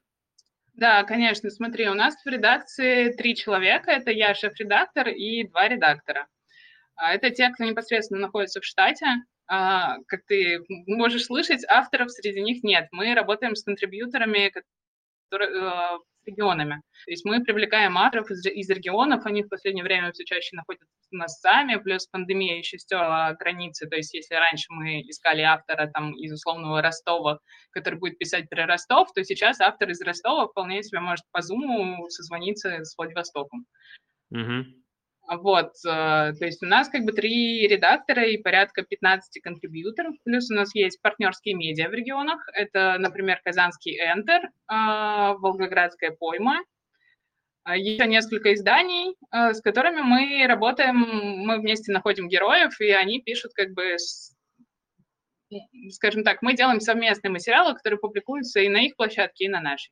Да, 0.75 1.02
конечно, 1.05 1.49
смотри, 1.50 1.88
у 1.88 1.95
нас 1.95 2.14
в 2.23 2.28
редакции 2.28 3.11
три 3.12 3.35
человека, 3.35 3.90
это 3.90 4.11
я, 4.11 4.35
шеф-редактор, 4.35 5.09
и 5.09 5.45
два 5.49 5.69
редактора. 5.69 6.26
А, 6.96 7.14
это 7.14 7.30
те, 7.30 7.50
кто 7.50 7.64
непосредственно 7.64 8.20
находится 8.20 8.60
в 8.60 8.64
штате, 8.64 9.06
как 9.48 10.24
ты 10.26 10.58
можешь 10.68 11.26
слышать, 11.26 11.64
авторов 11.68 12.10
среди 12.10 12.42
них 12.42 12.64
нет. 12.64 12.88
Мы 12.90 13.14
работаем 13.14 13.54
с 13.54 13.62
контрибьюторами, 13.62 14.50
Э, 15.32 15.98
с 16.22 16.26
регионами. 16.26 16.82
То 17.04 17.10
есть 17.10 17.24
мы 17.24 17.42
привлекаем 17.42 17.96
авторов 17.96 18.30
из, 18.32 18.44
из 18.46 18.68
регионов, 18.68 19.26
они 19.26 19.44
в 19.44 19.48
последнее 19.48 19.84
время 19.84 20.10
все 20.10 20.24
чаще 20.24 20.56
находятся 20.56 20.86
у 21.12 21.16
нас 21.16 21.38
сами, 21.38 21.76
плюс 21.76 22.08
пандемия 22.08 22.58
еще 22.58 22.78
стерла 22.78 23.32
границы, 23.34 23.86
то 23.86 23.94
есть 23.94 24.12
если 24.12 24.34
раньше 24.34 24.66
мы 24.70 25.02
искали 25.02 25.42
автора 25.42 25.88
там 25.94 26.16
из 26.16 26.32
условного 26.32 26.82
Ростова, 26.82 27.38
который 27.70 28.00
будет 28.00 28.18
писать 28.18 28.48
про 28.48 28.66
Ростов, 28.66 29.12
то 29.12 29.22
сейчас 29.22 29.60
автор 29.60 29.90
из 29.90 30.00
Ростова 30.00 30.48
вполне 30.48 30.82
себе 30.82 30.98
может 30.98 31.24
по 31.30 31.42
Зуму 31.42 32.08
созвониться 32.08 32.84
с 32.84 32.96
Владивостоком. 32.98 33.66
Mm-hmm. 34.34 34.62
Вот, 35.28 35.73
э, 35.85 36.33
то 36.38 36.45
есть 36.45 36.62
у 36.62 36.66
нас 36.66 36.88
как 36.88 37.04
бы 37.04 37.12
три 37.12 37.66
редактора 37.66 38.25
и 38.26 38.38
порядка 38.38 38.83
15 38.83 39.42
контрибьюторов, 39.42 40.14
плюс 40.25 40.50
у 40.50 40.54
нас 40.54 40.73
есть 40.75 41.02
партнерские 41.02 41.56
медиа 41.56 41.88
в 41.88 41.95
регионах, 41.95 42.49
это, 42.54 42.97
например, 42.99 43.40
Казанский 43.45 43.99
Энтер, 43.99 44.45
э, 44.45 44.49
Волгоградская 44.68 46.12
пойма, 46.12 46.61
а 47.64 47.76
еще 47.76 48.06
несколько 48.06 48.54
изданий, 48.54 49.16
э, 49.33 49.52
с 49.52 49.61
которыми 49.61 50.00
мы 50.00 50.47
работаем, 50.47 50.97
мы 50.97 51.59
вместе 51.59 51.90
находим 51.90 52.28
героев, 52.28 52.80
и 52.80 52.90
они 52.92 53.21
пишут 53.21 53.52
как 53.54 53.73
бы, 53.73 53.97
скажем 55.90 56.23
так, 56.23 56.40
мы 56.42 56.54
делаем 56.54 56.78
совместные 56.80 57.33
материалы, 57.33 57.75
которые 57.75 57.99
публикуются 57.99 58.61
и 58.61 58.68
на 58.68 58.87
их 58.87 58.95
площадке, 58.95 59.47
и 59.47 59.49
на 59.49 59.61
нашей. 59.61 59.90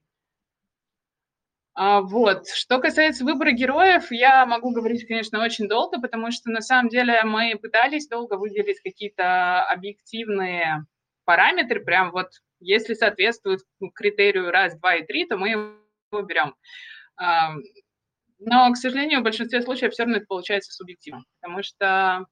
А, 1.74 2.02
вот. 2.02 2.46
Что 2.48 2.78
касается 2.78 3.24
выбора 3.24 3.50
героев, 3.50 4.12
я 4.12 4.46
могу 4.46 4.72
говорить, 4.72 5.06
конечно, 5.06 5.42
очень 5.42 5.68
долго, 5.68 6.00
потому 6.00 6.30
что 6.30 6.50
на 6.50 6.60
самом 6.60 6.88
деле 6.88 7.22
мы 7.24 7.58
пытались 7.60 8.06
долго 8.06 8.34
выделить 8.34 8.80
какие-то 8.80 9.64
объективные 9.64 10.86
параметры, 11.24 11.80
прям 11.80 12.12
вот 12.12 12.28
если 12.60 12.94
соответствует 12.94 13.60
критерию 13.94 14.50
раз, 14.50 14.78
два 14.78 14.96
и 14.96 15.04
три, 15.04 15.26
то 15.26 15.36
мы 15.36 15.48
его 15.50 16.22
берем. 16.22 16.54
А, 17.16 17.54
но, 18.38 18.70
к 18.72 18.76
сожалению, 18.76 19.20
в 19.20 19.24
большинстве 19.24 19.62
случаев 19.62 19.92
все 19.92 20.04
равно 20.04 20.18
это 20.18 20.26
получается 20.26 20.72
субъективно, 20.72 21.24
потому 21.40 21.62
что 21.62 22.26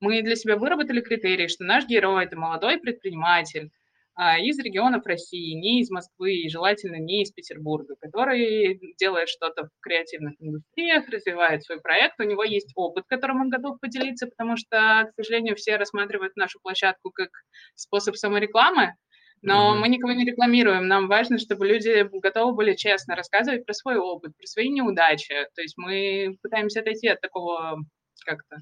мы 0.00 0.22
для 0.22 0.36
себя 0.36 0.56
выработали 0.56 1.00
критерии, 1.00 1.48
что 1.48 1.64
наш 1.64 1.86
герой– 1.86 2.24
это 2.26 2.36
молодой 2.36 2.78
предприниматель, 2.78 3.70
из 4.16 4.58
регионов 4.60 5.06
России, 5.06 5.54
не 5.54 5.80
из 5.80 5.90
Москвы 5.90 6.34
и 6.34 6.48
желательно 6.48 6.96
не 6.96 7.22
из 7.22 7.32
Петербурга, 7.32 7.96
который 8.00 8.80
делает 8.98 9.28
что-то 9.28 9.64
в 9.64 9.70
креативных 9.80 10.34
индустриях, 10.38 11.08
развивает 11.08 11.64
свой 11.64 11.80
проект, 11.80 12.20
у 12.20 12.24
него 12.24 12.44
есть 12.44 12.72
опыт, 12.76 13.04
которым 13.08 13.40
он 13.40 13.50
готов 13.50 13.80
поделиться, 13.80 14.26
потому 14.26 14.56
что, 14.56 15.10
к 15.10 15.12
сожалению, 15.16 15.56
все 15.56 15.76
рассматривают 15.76 16.36
нашу 16.36 16.60
площадку 16.62 17.10
как 17.10 17.30
способ 17.74 18.16
саморекламы, 18.16 18.94
но 19.42 19.74
mm-hmm. 19.74 19.78
мы 19.78 19.88
никого 19.88 20.12
не 20.12 20.24
рекламируем. 20.24 20.86
Нам 20.86 21.06
важно, 21.06 21.38
чтобы 21.38 21.66
люди 21.66 22.08
готовы 22.20 22.54
были 22.54 22.74
честно 22.74 23.14
рассказывать 23.14 23.66
про 23.66 23.74
свой 23.74 23.96
опыт, 23.96 24.36
про 24.36 24.46
свои 24.46 24.70
неудачи. 24.70 25.34
То 25.54 25.60
есть 25.60 25.76
мы 25.76 26.36
пытаемся 26.40 26.80
отойти 26.80 27.08
от 27.08 27.20
такого 27.20 27.78
как-то 28.24 28.56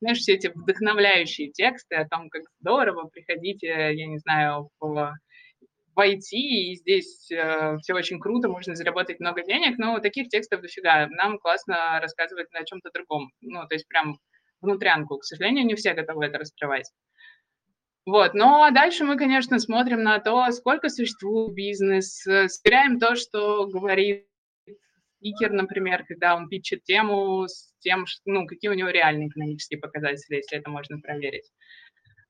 знаешь, 0.00 0.18
все 0.18 0.34
эти 0.34 0.50
вдохновляющие 0.54 1.50
тексты 1.50 1.96
о 1.96 2.08
том, 2.08 2.28
как 2.30 2.42
здорово, 2.60 3.08
приходите, 3.08 3.66
я 3.68 4.06
не 4.06 4.18
знаю, 4.18 4.70
в, 4.80 5.18
в 5.94 6.00
IT, 6.00 6.30
и 6.32 6.76
здесь 6.76 7.30
э, 7.30 7.76
все 7.78 7.94
очень 7.94 8.20
круто, 8.20 8.48
можно 8.48 8.74
заработать 8.74 9.20
много 9.20 9.42
денег, 9.42 9.78
но 9.78 9.98
таких 9.98 10.28
текстов 10.28 10.60
дофига. 10.60 11.08
Нам 11.08 11.38
классно 11.38 11.98
рассказывать 12.00 12.52
на 12.52 12.64
чем-то 12.64 12.90
другом, 12.92 13.30
ну, 13.40 13.66
то 13.66 13.74
есть 13.74 13.88
прям 13.88 14.18
внутрянку. 14.60 15.18
К 15.18 15.24
сожалению, 15.24 15.66
не 15.66 15.74
все 15.74 15.94
готовы 15.94 16.26
это 16.26 16.38
раскрывать. 16.38 16.90
Вот, 18.06 18.32
ну 18.32 18.62
а 18.62 18.70
дальше 18.70 19.04
мы, 19.04 19.18
конечно, 19.18 19.58
смотрим 19.58 20.02
на 20.02 20.18
то, 20.18 20.50
сколько 20.50 20.88
существует 20.88 21.52
бизнес, 21.52 22.26
э, 22.26 22.48
сверяем 22.48 22.98
то, 22.98 23.16
что 23.16 23.66
говорит 23.66 24.27
спикер, 25.18 25.52
например, 25.52 26.04
когда 26.06 26.36
он 26.36 26.48
питчит 26.48 26.84
тему 26.84 27.46
с 27.46 27.72
тем, 27.80 28.06
ну, 28.24 28.46
какие 28.46 28.70
у 28.70 28.74
него 28.74 28.88
реальные 28.88 29.28
экономические 29.28 29.80
показатели, 29.80 30.36
если 30.36 30.58
это 30.58 30.70
можно 30.70 30.98
проверить. 31.00 31.50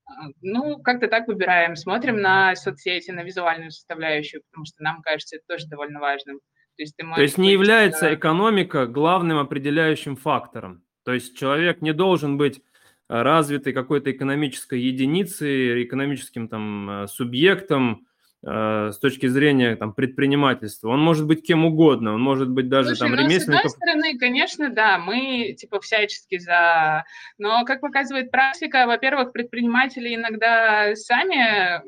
А, 0.07 0.28
ну, 0.40 0.78
как-то 0.83 1.09
так 1.09 1.28
выбираем, 1.28 1.76
смотрим 1.76 2.21
на 2.21 2.57
соцсети, 2.57 3.11
на 3.11 3.23
визуальную 3.23 3.71
составляющую, 3.71 4.42
потому 4.50 4.64
что 4.64 4.83
нам 4.83 5.02
кажется 5.02 5.37
это 5.37 5.45
тоже 5.49 5.66
довольно 5.66 6.00
важным. 6.00 6.40
То 6.76 6.83
есть, 6.83 6.97
ты 6.97 7.04
То 7.04 7.21
есть 7.21 7.38
не 7.38 7.52
является 7.52 8.14
экономика 8.14 8.87
главным 8.87 9.38
определяющим 9.38 10.16
фактором. 10.16 10.85
То 11.04 11.12
есть 11.12 11.37
человек 11.37 11.83
не 11.83 11.92
должен 11.92 12.37
быть 12.37 12.62
развитой 13.09 13.73
какой-то 13.73 14.12
экономической 14.12 14.80
единицей, 14.80 15.85
экономическим 15.85 16.49
там 16.49 16.90
э, 16.90 17.07
субъектом, 17.09 18.07
Э, 18.47 18.92
с 18.92 18.99
точки 18.99 19.26
зрения 19.26 19.75
там, 19.75 19.92
предпринимательства. 19.92 20.90
Он 20.90 21.00
может 21.00 21.26
быть 21.26 21.45
кем 21.45 21.64
угодно, 21.64 22.14
он 22.14 22.21
может 22.21 22.49
быть 22.49 22.68
даже 22.68 22.95
Слушай, 22.95 23.00
там 23.00 23.11
ну, 23.11 23.16
ремесленником. 23.16 23.68
С 23.68 23.75
одной 23.75 23.88
стороны, 23.88 24.18
конечно, 24.18 24.71
да, 24.71 24.99
мы 24.99 25.57
типа 25.59 25.80
всячески 25.80 26.38
за... 26.38 27.04
Но, 27.37 27.64
как 27.64 27.80
показывает 27.80 28.30
практика, 28.30 28.87
во-первых, 28.87 29.33
предприниматели 29.33 30.14
иногда 30.14 30.95
сами, 30.95 31.83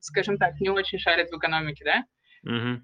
скажем 0.00 0.38
так, 0.38 0.60
не 0.60 0.70
очень 0.70 1.00
шарят 1.00 1.30
в 1.30 1.36
экономике, 1.36 1.84
да? 1.84 2.04
Угу. 2.48 2.82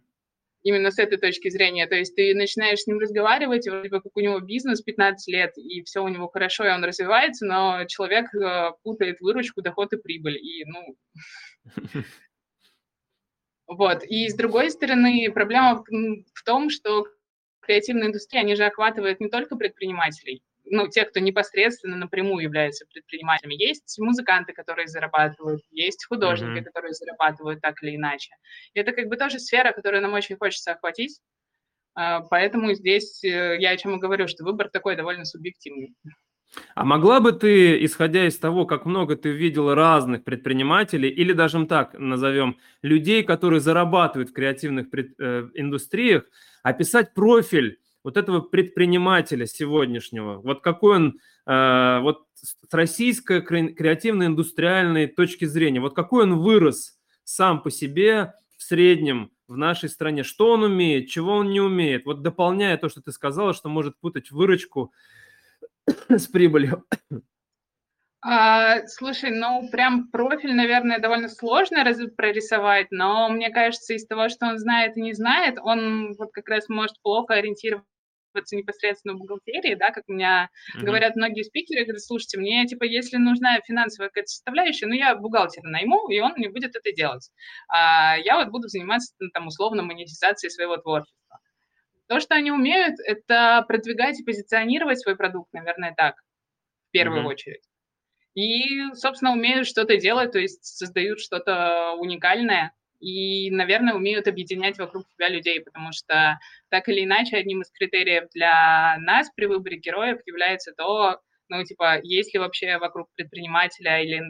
Именно 0.65 0.91
с 0.91 0.99
этой 0.99 1.17
точки 1.17 1.49
зрения. 1.49 1.87
То 1.87 1.95
есть 1.95 2.17
ты 2.17 2.35
начинаешь 2.35 2.81
с 2.81 2.87
ним 2.89 2.99
разговаривать, 2.99 3.69
вроде 3.69 3.89
как 3.89 4.03
у 4.13 4.21
него 4.21 4.41
бизнес 4.41 4.83
15 4.83 5.33
лет, 5.33 5.53
и 5.57 5.85
все 5.85 6.03
у 6.03 6.09
него 6.09 6.27
хорошо, 6.27 6.67
и 6.67 6.73
он 6.73 6.83
развивается, 6.83 7.47
но 7.47 7.85
человек 7.87 8.35
э, 8.35 8.73
путает 8.83 9.21
выручку, 9.21 9.63
доход 9.63 9.93
и 9.93 9.97
прибыль. 9.97 10.39
И, 10.39 10.65
ну, 10.67 10.97
Вот. 13.71 14.03
И 14.03 14.29
с 14.29 14.35
другой 14.35 14.69
стороны, 14.73 15.31
проблема 15.33 15.85
в 16.35 16.43
том, 16.45 16.71
что 16.71 17.07
креативная 17.61 18.09
индустрия, 18.09 18.41
они 18.41 18.57
же 18.57 18.65
охватывают 18.65 19.21
не 19.21 19.29
только 19.29 19.55
предпринимателей, 19.55 20.43
ну, 20.65 20.89
тех, 20.89 21.11
кто 21.11 21.21
непосредственно 21.21 21.97
напрямую 21.97 22.43
является 22.43 22.85
предпринимателями. 22.93 23.55
Есть 23.55 23.97
музыканты, 24.01 24.53
которые 24.55 24.89
зарабатывают, 24.89 25.63
есть 25.71 26.05
художники, 26.05 26.59
mm-hmm. 26.59 26.65
которые 26.65 26.95
зарабатывают 26.95 27.61
так 27.61 27.81
или 27.85 27.95
иначе. 27.95 28.35
И 28.75 28.81
это 28.81 28.91
как 28.91 29.07
бы 29.07 29.17
тоже 29.17 29.39
сфера, 29.39 29.71
которую 29.71 30.03
нам 30.03 30.15
очень 30.15 30.37
хочется 30.37 30.73
охватить. 30.73 31.21
А, 31.95 32.23
поэтому 32.23 32.75
здесь 32.75 33.23
э, 33.23 33.57
я 33.61 33.71
о 33.71 33.77
чем 33.77 33.95
и 33.95 34.01
говорю, 34.01 34.27
что 34.27 34.43
выбор 34.43 34.69
такой 34.69 34.97
довольно 34.97 35.25
субъективный. 35.25 35.95
А 36.75 36.85
могла 36.85 37.21
бы 37.21 37.33
ты, 37.33 37.85
исходя 37.85 38.27
из 38.27 38.37
того, 38.39 38.67
как 38.67 38.85
много 38.85 39.17
ты 39.17 39.31
видел 39.31 39.75
разных 39.75 40.25
предпринимателей, 40.25 41.09
или 41.09 41.33
даже 41.33 41.65
так 41.67 41.99
назовем, 41.99 42.59
людей, 42.83 43.23
которые 43.23 43.61
зарабатывают 43.61 44.31
в 44.31 44.33
креативных 44.33 44.91
пред, 44.91 45.15
э, 45.19 45.49
индустриях, 45.55 46.25
описать 46.63 47.15
профиль 47.15 47.79
вот 48.03 48.17
этого 48.17 48.41
предпринимателя 48.41 49.47
сегодняшнего? 49.47 50.41
Вот 50.41 50.61
какой 50.61 50.97
он, 50.97 51.19
э, 51.47 52.01
вот 52.01 52.25
с 52.35 52.57
российской 52.73 53.43
креативно-индустриальной 53.43 55.07
точки 55.07 55.45
зрения, 55.45 55.81
вот 55.81 55.95
какой 55.95 56.25
он 56.25 56.39
вырос 56.39 56.99
сам 57.25 57.63
по 57.63 57.71
себе 57.71 58.35
в 58.57 58.63
среднем 58.63 59.31
в 59.47 59.57
нашей 59.57 59.89
стране, 59.89 60.23
что 60.23 60.53
он 60.53 60.63
умеет, 60.63 61.09
чего 61.09 61.33
он 61.35 61.51
не 61.51 61.61
умеет, 61.61 62.07
вот 62.07 62.23
дополняя 62.23 62.77
то, 62.77 62.89
что 62.89 63.03
ты 63.03 63.11
сказала, 63.13 63.53
что 63.53 63.69
может 63.69 63.99
путать 63.99 64.31
выручку 64.31 64.93
с 66.09 66.27
прибылью? 66.27 66.85
А, 68.23 68.87
слушай, 68.87 69.31
ну 69.31 69.69
прям 69.71 70.11
профиль, 70.11 70.55
наверное, 70.55 70.99
довольно 70.99 71.29
сложно 71.29 71.85
раз- 71.85 72.11
прорисовать, 72.17 72.89
но 72.91 73.31
мне 73.31 73.49
кажется, 73.51 73.95
из 73.95 74.07
того, 74.07 74.29
что 74.29 74.47
он 74.47 74.59
знает 74.59 74.97
и 74.97 75.01
не 75.01 75.15
знает, 75.15 75.57
он 75.59 76.15
вот 76.19 76.31
как 76.33 76.49
раз 76.49 76.69
может 76.69 77.01
плохо 77.03 77.35
ориентироваться 77.35 77.87
непосредственно 78.53 79.15
в 79.15 79.19
бухгалтерии, 79.19 79.75
да, 79.75 79.91
как 79.91 80.05
у 80.07 80.13
меня 80.13 80.51
mm-hmm. 80.77 80.85
говорят 80.85 81.17
многие 81.17 81.45
спикеры, 81.45 81.85
говорят, 81.85 82.03
слушайте, 82.03 82.39
мне, 82.39 82.67
типа, 82.67 82.85
если 82.85 83.17
нужна 83.17 83.59
финансовая 83.67 84.11
какая-то 84.11 84.29
составляющая, 84.29 84.87
ну, 84.87 84.93
я 84.93 85.17
бухгалтера 85.17 85.67
найму, 85.67 86.09
и 86.11 86.21
он 86.21 86.35
не 86.37 86.49
будет 86.49 86.77
это 86.77 86.93
делать. 86.93 87.31
А 87.69 88.17
я 88.19 88.37
вот 88.37 88.49
буду 88.51 88.69
заниматься, 88.69 89.15
ну, 89.19 89.31
там, 89.33 89.47
условно, 89.47 89.83
монетизацией 89.83 90.51
своего 90.51 90.77
творчества. 90.77 91.20
То, 92.11 92.19
что 92.19 92.35
они 92.35 92.51
умеют, 92.51 92.97
это 93.07 93.65
продвигать 93.69 94.19
и 94.19 94.25
позиционировать 94.25 94.99
свой 94.99 95.17
продукт, 95.17 95.53
наверное, 95.53 95.95
так, 95.97 96.17
в 96.89 96.91
первую 96.91 97.23
mm-hmm. 97.23 97.27
очередь. 97.27 97.63
И, 98.35 98.93
собственно, 98.95 99.33
умеют 99.33 99.69
что-то 99.69 99.97
делать, 99.97 100.33
то 100.33 100.41
есть 100.41 100.65
создают 100.65 101.21
что-то 101.21 101.93
уникальное, 102.01 102.73
и, 102.99 103.53
наверное, 103.53 103.95
умеют 103.95 104.27
объединять 104.27 104.77
вокруг 104.77 105.05
себя 105.09 105.29
людей, 105.29 105.61
потому 105.61 105.93
что 105.93 106.41
так 106.69 106.89
или 106.89 107.05
иначе 107.05 107.37
одним 107.37 107.63
из 107.63 107.71
критериев 107.71 108.25
для 108.35 108.97
нас 108.99 109.31
при 109.37 109.47
выборе 109.47 109.79
героев 109.79 110.19
является 110.27 110.73
то, 110.73 111.21
ну, 111.49 111.63
типа, 111.63 112.01
есть 112.03 112.35
ли 112.35 112.41
вообще 112.41 112.79
вокруг 112.79 113.07
предпринимателя 113.15 114.03
или 114.03 114.21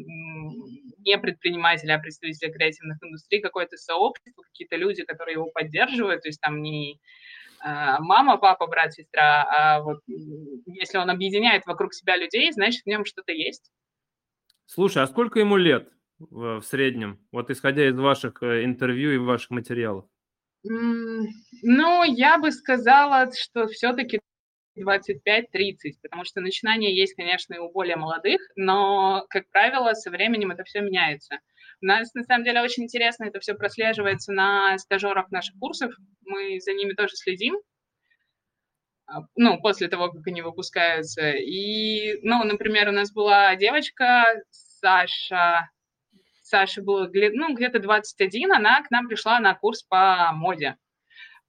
не 0.99 1.16
предпринимателя, 1.16 1.94
а 1.94 1.99
представителя 1.99 2.52
креативных 2.52 2.99
индустрий 3.02 3.40
какое-то 3.40 3.78
сообщество, 3.78 4.42
какие-то 4.42 4.76
люди, 4.76 5.02
которые 5.02 5.37
его 5.37 5.50
поддерживают, 5.50 6.20
то 6.20 6.28
есть 6.28 6.42
там 6.42 6.60
не 6.60 7.00
мама, 7.62 8.38
папа, 8.38 8.67
брат, 8.67 8.93
сестра, 8.93 9.47
а 9.50 9.83
вот 9.83 10.00
если 10.07 10.99
он 10.99 11.11
объединяет 11.11 11.67
вокруг 11.67 11.95
себя 11.95 12.17
людей, 12.17 12.50
значит, 12.52 12.83
в 12.83 12.87
нем 12.87 13.05
что-то 13.05 13.33
есть. 13.33 13.71
Слушай, 14.67 15.02
а 15.02 15.07
сколько 15.07 15.40
ему 15.40 15.57
лет? 15.57 15.88
в 16.29 16.62
среднем, 16.62 17.19
вот 17.33 17.50
исходя 17.50 17.88
из 17.88 17.99
ваших 17.99 18.43
э, 18.43 18.64
интервью 18.64 19.12
и 19.12 19.19
ваших 19.19 19.50
материалов? 19.50 20.05
Ну, 20.62 22.05
я 22.05 22.38
бы 22.38 22.52
сказала, 22.52 23.33
что 23.33 23.67
все-таки 23.69 24.21
25-30, 24.79 25.95
потому 26.02 26.25
что 26.25 26.43
начинания 26.43 26.95
есть, 26.95 27.14
конечно, 27.14 27.55
и 27.55 27.59
у 27.59 27.71
более 27.71 27.97
молодых, 27.97 28.40
но, 28.57 29.25
как 29.31 29.49
правило, 29.50 29.95
со 29.95 30.11
временем 30.11 30.50
это 30.50 30.64
все 30.64 30.81
меняется. 30.81 31.38
У 31.82 31.87
нас, 31.87 32.12
на 32.14 32.25
самом 32.25 32.44
деле, 32.44 32.60
очень 32.60 32.84
интересно 32.84 33.25
это 33.25 33.40
все 33.40 33.54
прослеживается 33.54 34.32
на 34.32 34.76
стажерах 34.78 35.30
наших 35.30 35.58
курсов, 35.58 35.92
мы 36.25 36.60
за 36.60 36.72
ними 36.72 36.92
тоже 36.92 37.16
следим, 37.16 37.56
а, 39.06 39.22
ну, 39.34 39.60
после 39.60 39.88
того, 39.88 40.10
как 40.10 40.26
они 40.26 40.42
выпускаются. 40.42 41.32
И, 41.32 42.20
ну, 42.22 42.44
например, 42.44 42.88
у 42.88 42.92
нас 42.92 43.12
была 43.12 43.56
девочка, 43.56 44.25
Саша, 44.50 45.70
Саше 46.42 46.82
было 46.82 47.10
ну, 47.32 47.54
где-то 47.54 47.78
21, 47.78 48.52
она 48.52 48.82
к 48.82 48.90
нам 48.90 49.08
пришла 49.08 49.40
на 49.40 49.54
курс 49.54 49.82
по 49.82 50.32
моде, 50.32 50.76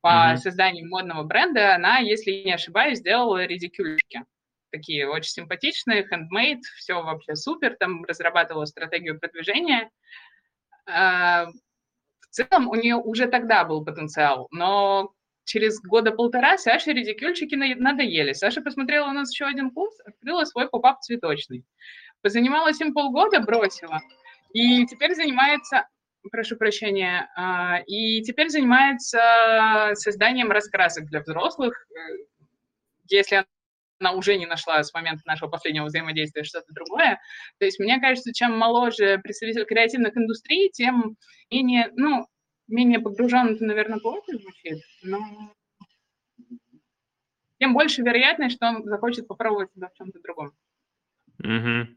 по 0.02 0.34
mm-hmm. 0.34 0.38
созданию 0.38 0.90
модного 0.90 1.24
бренда. 1.24 1.76
Она, 1.76 2.00
если 2.00 2.32
не 2.32 2.54
ошибаюсь, 2.54 3.00
сделала 3.00 3.46
редикюльчики. 3.46 4.24
Такие 4.72 5.08
очень 5.10 5.32
симпатичные, 5.32 6.08
handmade, 6.08 6.62
все 6.78 7.02
вообще 7.02 7.36
супер, 7.36 7.76
там 7.80 8.04
разрабатывала 8.06 8.66
стратегию 8.66 9.20
продвижения. 9.20 9.90
А, 10.86 11.48
в 11.48 12.28
целом 12.30 12.70
у 12.70 12.76
нее 12.76 12.96
уже 12.96 13.28
тогда 13.28 13.66
был 13.66 13.84
потенциал, 13.84 14.48
но 14.52 15.12
через 15.44 15.82
года 15.82 16.12
полтора 16.12 16.58
Саше 16.58 16.94
редикюльчики 16.94 17.56
надоели. 17.56 18.34
Саша 18.34 18.62
посмотрела 18.62 19.10
у 19.10 19.14
нас 19.14 19.32
еще 19.32 19.46
один 19.46 19.72
курс, 19.72 20.00
открыла 20.06 20.46
свой 20.46 20.70
поп-ап 20.70 21.02
цветочный. 21.02 21.66
Позанималась 22.22 22.80
им 22.80 22.94
полгода, 22.94 23.40
бросила– 23.42 24.00
и 24.54 24.86
теперь 24.86 25.16
занимается, 25.16 25.88
прошу 26.30 26.58
прощения, 26.58 27.30
а, 27.36 27.80
и 27.88 28.22
теперь 28.22 28.50
занимается 28.50 29.92
созданием 29.94 30.52
раскрасок 30.52 31.06
для 31.06 31.22
взрослых, 31.22 31.86
э, 31.90 31.96
если 33.08 33.46
она 34.02 34.12
уже 34.12 34.38
не 34.38 34.46
нашла 34.46 34.84
с 34.84 34.94
момента 34.94 35.22
нашего 35.26 35.50
последнего 35.50 35.86
взаимодействия 35.86 36.44
что-то 36.44 36.74
другое. 36.74 37.20
То 37.60 37.66
есть 37.66 37.80
мне 37.80 38.00
кажется, 38.00 38.34
чем 38.34 38.58
моложе 38.58 39.20
представитель 39.24 39.66
креативных 39.66 40.18
индустрий, 40.18 40.70
тем 40.72 41.16
менее, 41.50 41.90
ну, 41.96 42.26
менее 42.68 43.00
погружен, 43.00 43.56
это, 43.56 43.64
наверное, 43.64 44.00
плохо 44.00 44.34
звучит, 44.34 44.80
но 45.04 45.20
тем 47.60 47.74
больше 47.74 48.02
вероятность, 48.02 48.56
что 48.56 48.68
он 48.68 48.84
захочет 48.86 49.28
попробовать 49.28 49.72
себя 49.74 49.88
в 49.88 49.94
чем-то 49.94 50.20
другом. 50.22 50.52
Угу. 51.40 51.88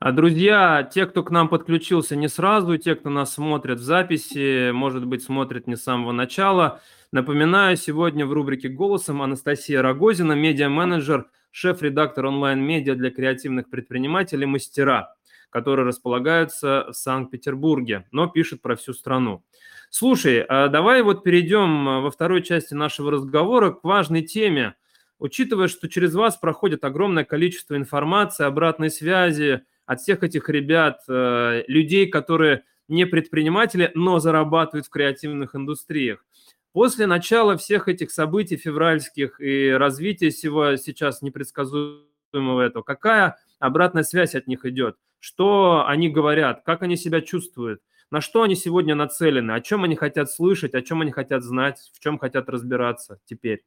А, 0.00 0.12
друзья, 0.12 0.88
те, 0.92 1.06
кто 1.06 1.22
к 1.22 1.30
нам 1.30 1.48
подключился 1.48 2.14
не 2.14 2.28
сразу, 2.28 2.76
те, 2.78 2.94
кто 2.94 3.10
нас 3.10 3.34
смотрит 3.34 3.78
в 3.78 3.82
записи, 3.82 4.70
может 4.70 5.06
быть, 5.06 5.22
смотрит 5.22 5.66
не 5.66 5.76
с 5.76 5.82
самого 5.82 6.12
начала, 6.12 6.80
напоминаю, 7.12 7.76
сегодня 7.76 8.26
в 8.26 8.32
рубрике 8.32 8.68
«Голосом» 8.68 9.22
Анастасия 9.22 9.82
Рогозина, 9.82 10.32
медиа-менеджер, 10.32 11.28
шеф-редактор 11.58 12.26
онлайн-медиа 12.26 12.94
для 12.94 13.10
креативных 13.10 13.68
предпринимателей 13.68 14.46
«Мастера», 14.46 15.14
которые 15.50 15.86
располагаются 15.86 16.86
в 16.88 16.92
Санкт-Петербурге, 16.94 18.06
но 18.12 18.28
пишет 18.28 18.62
про 18.62 18.76
всю 18.76 18.92
страну. 18.92 19.44
Слушай, 19.90 20.42
а 20.42 20.68
давай 20.68 21.02
вот 21.02 21.24
перейдем 21.24 21.88
а, 21.88 22.00
во 22.00 22.10
второй 22.10 22.42
части 22.42 22.74
нашего 22.74 23.10
разговора 23.10 23.70
к 23.70 23.84
важной 23.84 24.22
теме– 24.22 24.74
учитывая, 25.18 25.68
что 25.68 25.88
через 25.88 26.14
вас 26.14 26.36
проходит 26.36 26.84
огромное 26.84 27.24
количество 27.24 27.76
информации, 27.76 28.44
обратной 28.44 28.90
связи 28.90 29.62
от 29.86 30.00
всех 30.00 30.22
этих 30.22 30.48
ребят, 30.48 31.00
э, 31.08 31.64
людей, 31.66 32.06
которые 32.06 32.64
не 32.88 33.06
предприниматели, 33.06 33.90
но 33.94 34.18
зарабатывают 34.18 34.86
в 34.86 34.90
креативных 34.90 35.54
индустриях. 35.54 36.24
После 36.72 37.06
начала 37.06 37.56
всех 37.56 37.88
этих 37.88 38.10
событий 38.10 38.56
февральских 38.56 39.40
и 39.40 39.70
развития 39.70 40.30
всего 40.30 40.76
сейчас 40.76 41.22
непредсказуемого 41.22 42.60
этого, 42.60 42.82
какая 42.82 43.38
обратная 43.58 44.02
связь 44.02 44.34
от 44.34 44.46
них 44.46 44.64
идет? 44.64 44.96
Что 45.18 45.84
они 45.86 46.08
говорят? 46.08 46.62
Как 46.64 46.82
они 46.82 46.96
себя 46.96 47.20
чувствуют? 47.20 47.80
На 48.10 48.20
что 48.20 48.42
они 48.42 48.54
сегодня 48.54 48.94
нацелены? 48.94 49.52
О 49.52 49.60
чем 49.60 49.84
они 49.84 49.96
хотят 49.96 50.30
слышать? 50.30 50.74
О 50.74 50.82
чем 50.82 51.02
они 51.02 51.10
хотят 51.10 51.42
знать? 51.42 51.90
В 51.94 52.00
чем 52.00 52.18
хотят 52.18 52.48
разбираться 52.48 53.20
теперь? 53.24 53.64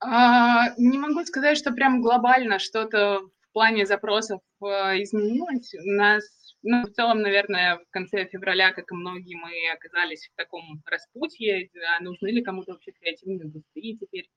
А, 0.00 0.68
не 0.78 0.98
могу 0.98 1.24
сказать, 1.24 1.56
что 1.56 1.72
прям 1.72 2.02
глобально 2.02 2.58
что-то 2.58 3.20
в 3.40 3.52
плане 3.52 3.86
запросов 3.86 4.40
а, 4.60 5.00
изменилось. 5.00 5.74
У 5.74 5.90
нас, 5.92 6.24
ну, 6.62 6.82
в 6.82 6.92
целом, 6.92 7.20
наверное, 7.20 7.78
в 7.78 7.90
конце 7.90 8.26
февраля, 8.26 8.72
как 8.72 8.90
и 8.90 8.94
многие, 8.94 9.36
мы 9.36 9.50
оказались 9.72 10.28
в 10.28 10.36
таком 10.36 10.82
распутье, 10.86 11.70
а 11.96 12.02
нужны 12.02 12.28
ли 12.28 12.42
кому-то 12.42 12.72
вообще 12.72 12.92
креативные 12.92 13.46
индустрии 13.46 13.98
теперь, 14.00 14.28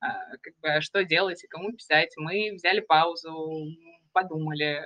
а, 0.00 0.36
как 0.40 0.54
бы, 0.60 0.80
что 0.80 1.04
делать 1.04 1.44
и 1.44 1.48
кому 1.48 1.72
писать. 1.72 2.12
Мы 2.16 2.52
взяли 2.54 2.80
паузу, 2.80 3.66
подумали, 4.12 4.82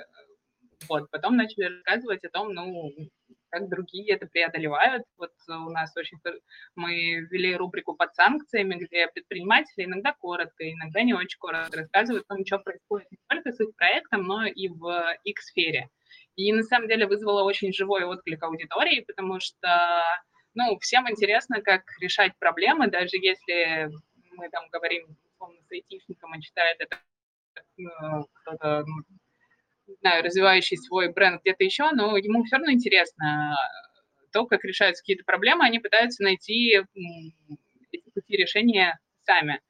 вот, 0.88 1.10
потом 1.10 1.36
начали 1.36 1.64
рассказывать 1.64 2.24
о 2.24 2.30
том, 2.30 2.52
ну, 2.52 2.92
как 3.50 3.68
другие 3.68 4.14
это 4.14 4.26
преодолевают. 4.26 5.04
Вот 5.16 5.32
у 5.48 5.70
нас 5.70 5.96
очень... 5.96 6.18
Мы 6.74 7.26
ввели 7.30 7.56
рубрику 7.56 7.94
под 7.94 8.14
санкциями, 8.14 8.74
где 8.74 9.08
предприниматели 9.08 9.84
иногда 9.84 10.12
коротко, 10.12 10.70
иногда 10.70 11.02
не 11.02 11.14
очень 11.14 11.38
коротко 11.38 11.78
рассказывают 11.78 12.24
о 12.28 12.34
том, 12.34 12.46
что 12.46 12.58
происходит 12.58 13.10
не 13.10 13.18
только 13.28 13.52
с 13.52 13.60
их 13.60 13.74
проектом, 13.76 14.24
но 14.24 14.46
и 14.46 14.68
в 14.68 15.16
их 15.24 15.40
сфере. 15.40 15.88
И 16.38 16.52
на 16.52 16.62
самом 16.62 16.86
деле 16.86 17.08
вызвало 17.08 17.42
очень 17.42 17.72
живой 17.72 18.04
отклик 18.04 18.40
аудитории, 18.44 19.04
потому 19.04 19.40
что 19.40 20.04
ну, 20.54 20.78
всем 20.78 21.10
интересно, 21.10 21.60
как 21.62 21.82
решать 22.00 22.32
проблемы, 22.38 22.86
даже 22.86 23.16
если 23.16 23.90
мы 24.36 24.48
там 24.48 24.68
говорим, 24.70 25.16
условно, 25.32 25.58
с 25.68 25.72
айтишником, 25.72 26.30
он 26.30 26.40
читает 26.40 26.76
это 26.78 27.00
э, 27.56 28.22
кто-то 28.34 28.84
ну, 28.86 29.96
знаю, 30.00 30.22
развивающий 30.22 30.76
свой 30.76 31.12
бренд 31.12 31.40
где-то 31.42 31.64
еще, 31.64 31.90
но 31.90 32.16
ему 32.16 32.44
все 32.44 32.56
равно 32.56 32.70
интересно 32.70 33.56
то, 34.32 34.46
как 34.46 34.62
решаются 34.62 35.02
какие-то 35.02 35.24
проблемы, 35.24 35.64
они 35.64 35.80
пытаются 35.80 36.22
найти 36.22 36.82
пути 38.14 38.36
решения 38.36 38.96
сами. 39.24 39.60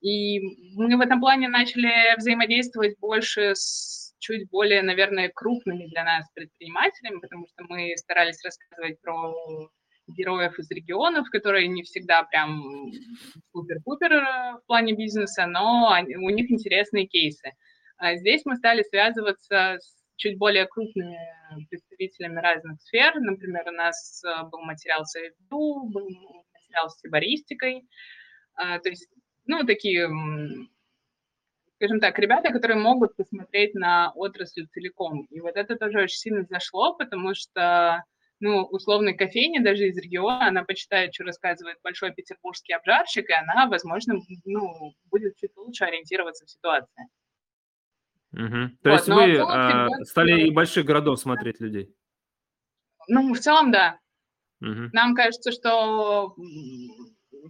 И 0.00 0.40
мы 0.74 0.96
в 0.96 1.00
этом 1.02 1.20
плане 1.20 1.48
начали 1.48 2.16
взаимодействовать 2.16 2.98
больше 2.98 3.54
с 3.54 3.99
чуть 4.20 4.48
более, 4.50 4.82
наверное, 4.82 5.30
крупными 5.34 5.86
для 5.86 6.04
нас 6.04 6.30
предпринимателями, 6.34 7.20
потому 7.20 7.46
что 7.48 7.64
мы 7.68 7.94
старались 7.96 8.44
рассказывать 8.44 9.00
про 9.00 9.34
героев 10.06 10.58
из 10.58 10.70
регионов, 10.70 11.28
которые 11.30 11.68
не 11.68 11.82
всегда 11.82 12.22
прям 12.24 12.92
супер-пупер 13.52 14.12
э, 14.12 14.52
в 14.58 14.66
плане 14.66 14.94
бизнеса, 14.94 15.46
но 15.46 15.96
у 16.00 16.30
них 16.30 16.50
интересные 16.50 17.06
кейсы. 17.06 17.52
А 17.96 18.16
здесь 18.16 18.42
мы 18.44 18.56
стали 18.56 18.82
связываться 18.82 19.78
с 19.80 20.00
чуть 20.16 20.38
более 20.38 20.66
крупными 20.66 21.18
представителями 21.68 22.40
разных 22.40 22.80
сфер. 22.82 23.18
Например, 23.20 23.64
у 23.68 23.72
нас 23.72 24.22
э, 24.24 24.44
был 24.50 24.60
материал 24.60 25.04
с 25.04 25.16
АФДУ, 25.16 25.90
был 25.90 26.08
материал 26.08 26.90
с 26.90 27.00
сибаристикой. 27.00 27.82
А, 28.54 28.78
то 28.78 28.88
есть, 28.90 29.08
ну, 29.46 29.64
такие, 29.64 30.08
скажем 31.80 31.98
так, 31.98 32.18
ребята, 32.18 32.52
которые 32.52 32.78
могут 32.78 33.16
посмотреть 33.16 33.74
на 33.74 34.12
отрасль 34.14 34.66
целиком. 34.66 35.24
И 35.30 35.40
вот 35.40 35.56
это 35.56 35.76
тоже 35.76 36.02
очень 36.02 36.18
сильно 36.18 36.44
зашло, 36.44 36.94
потому 36.94 37.34
что 37.34 38.04
ну, 38.38 38.64
условной 38.64 39.14
кофейни, 39.14 39.60
даже 39.60 39.88
из 39.88 39.96
региона, 39.96 40.48
она 40.48 40.62
почитает, 40.62 41.14
что 41.14 41.24
рассказывает 41.24 41.78
большой 41.82 42.12
петербургский 42.12 42.74
обжарщик, 42.74 43.30
и 43.30 43.32
она, 43.32 43.66
возможно, 43.66 44.16
ну, 44.44 44.94
будет 45.10 45.36
чуть 45.36 45.56
лучше 45.56 45.84
ориентироваться 45.84 46.44
в 46.44 46.50
ситуации. 46.50 47.04
Угу. 48.32 48.76
То 48.82 48.90
вот, 48.90 48.92
есть 48.92 49.08
вы 49.08 49.38
а, 49.38 49.88
стали 50.04 50.48
и 50.48 50.50
больших 50.50 50.84
городов 50.84 51.18
смотреть 51.18 51.60
людей? 51.60 51.94
Ну, 53.08 53.32
в 53.32 53.38
целом, 53.38 53.72
да. 53.72 53.98
Угу. 54.60 54.90
Нам 54.92 55.14
кажется, 55.14 55.50
что 55.50 56.34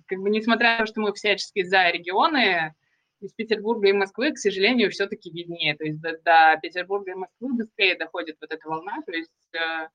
как 0.06 0.18
бы 0.20 0.30
несмотря 0.30 0.72
на 0.72 0.78
то, 0.78 0.86
что 0.86 1.00
мы 1.00 1.12
всячески 1.14 1.64
за 1.64 1.90
регионы, 1.90 2.74
из 3.20 3.33
Петербурга 3.33 3.88
и 3.88 3.92
Москвы, 3.92 4.33
к 4.33 4.38
сожалению, 4.38 4.90
все-таки 4.90 5.30
виднее. 5.30 5.76
То 5.76 5.85
есть 5.85 6.00
до, 6.00 6.18
до 6.18 6.59
Петербурга 6.61 7.12
и 7.12 7.14
Москвы 7.14 7.54
быстрее 7.54 7.96
доходит 7.96 8.37
вот 8.40 8.50
эта 8.52 8.68
волна. 8.68 9.02
То 9.06 9.12
есть 9.12 9.30
э, 9.54 9.88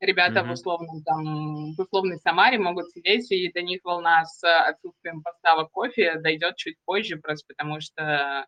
ребята 0.00 0.40
mm-hmm. 0.40 0.48
в 0.48 0.52
условном 0.52 1.02
там, 1.02 1.74
в 1.74 1.80
условной 1.80 2.18
Самаре 2.18 2.58
могут 2.58 2.90
сидеть, 2.90 3.30
и 3.30 3.52
до 3.52 3.62
них 3.62 3.80
волна 3.84 4.24
с 4.24 4.42
отсутствием 4.42 5.22
поставок 5.22 5.70
кофе 5.70 6.16
дойдет 6.16 6.56
чуть 6.56 6.76
позже, 6.84 7.18
просто 7.18 7.44
потому 7.48 7.80
что 7.80 8.46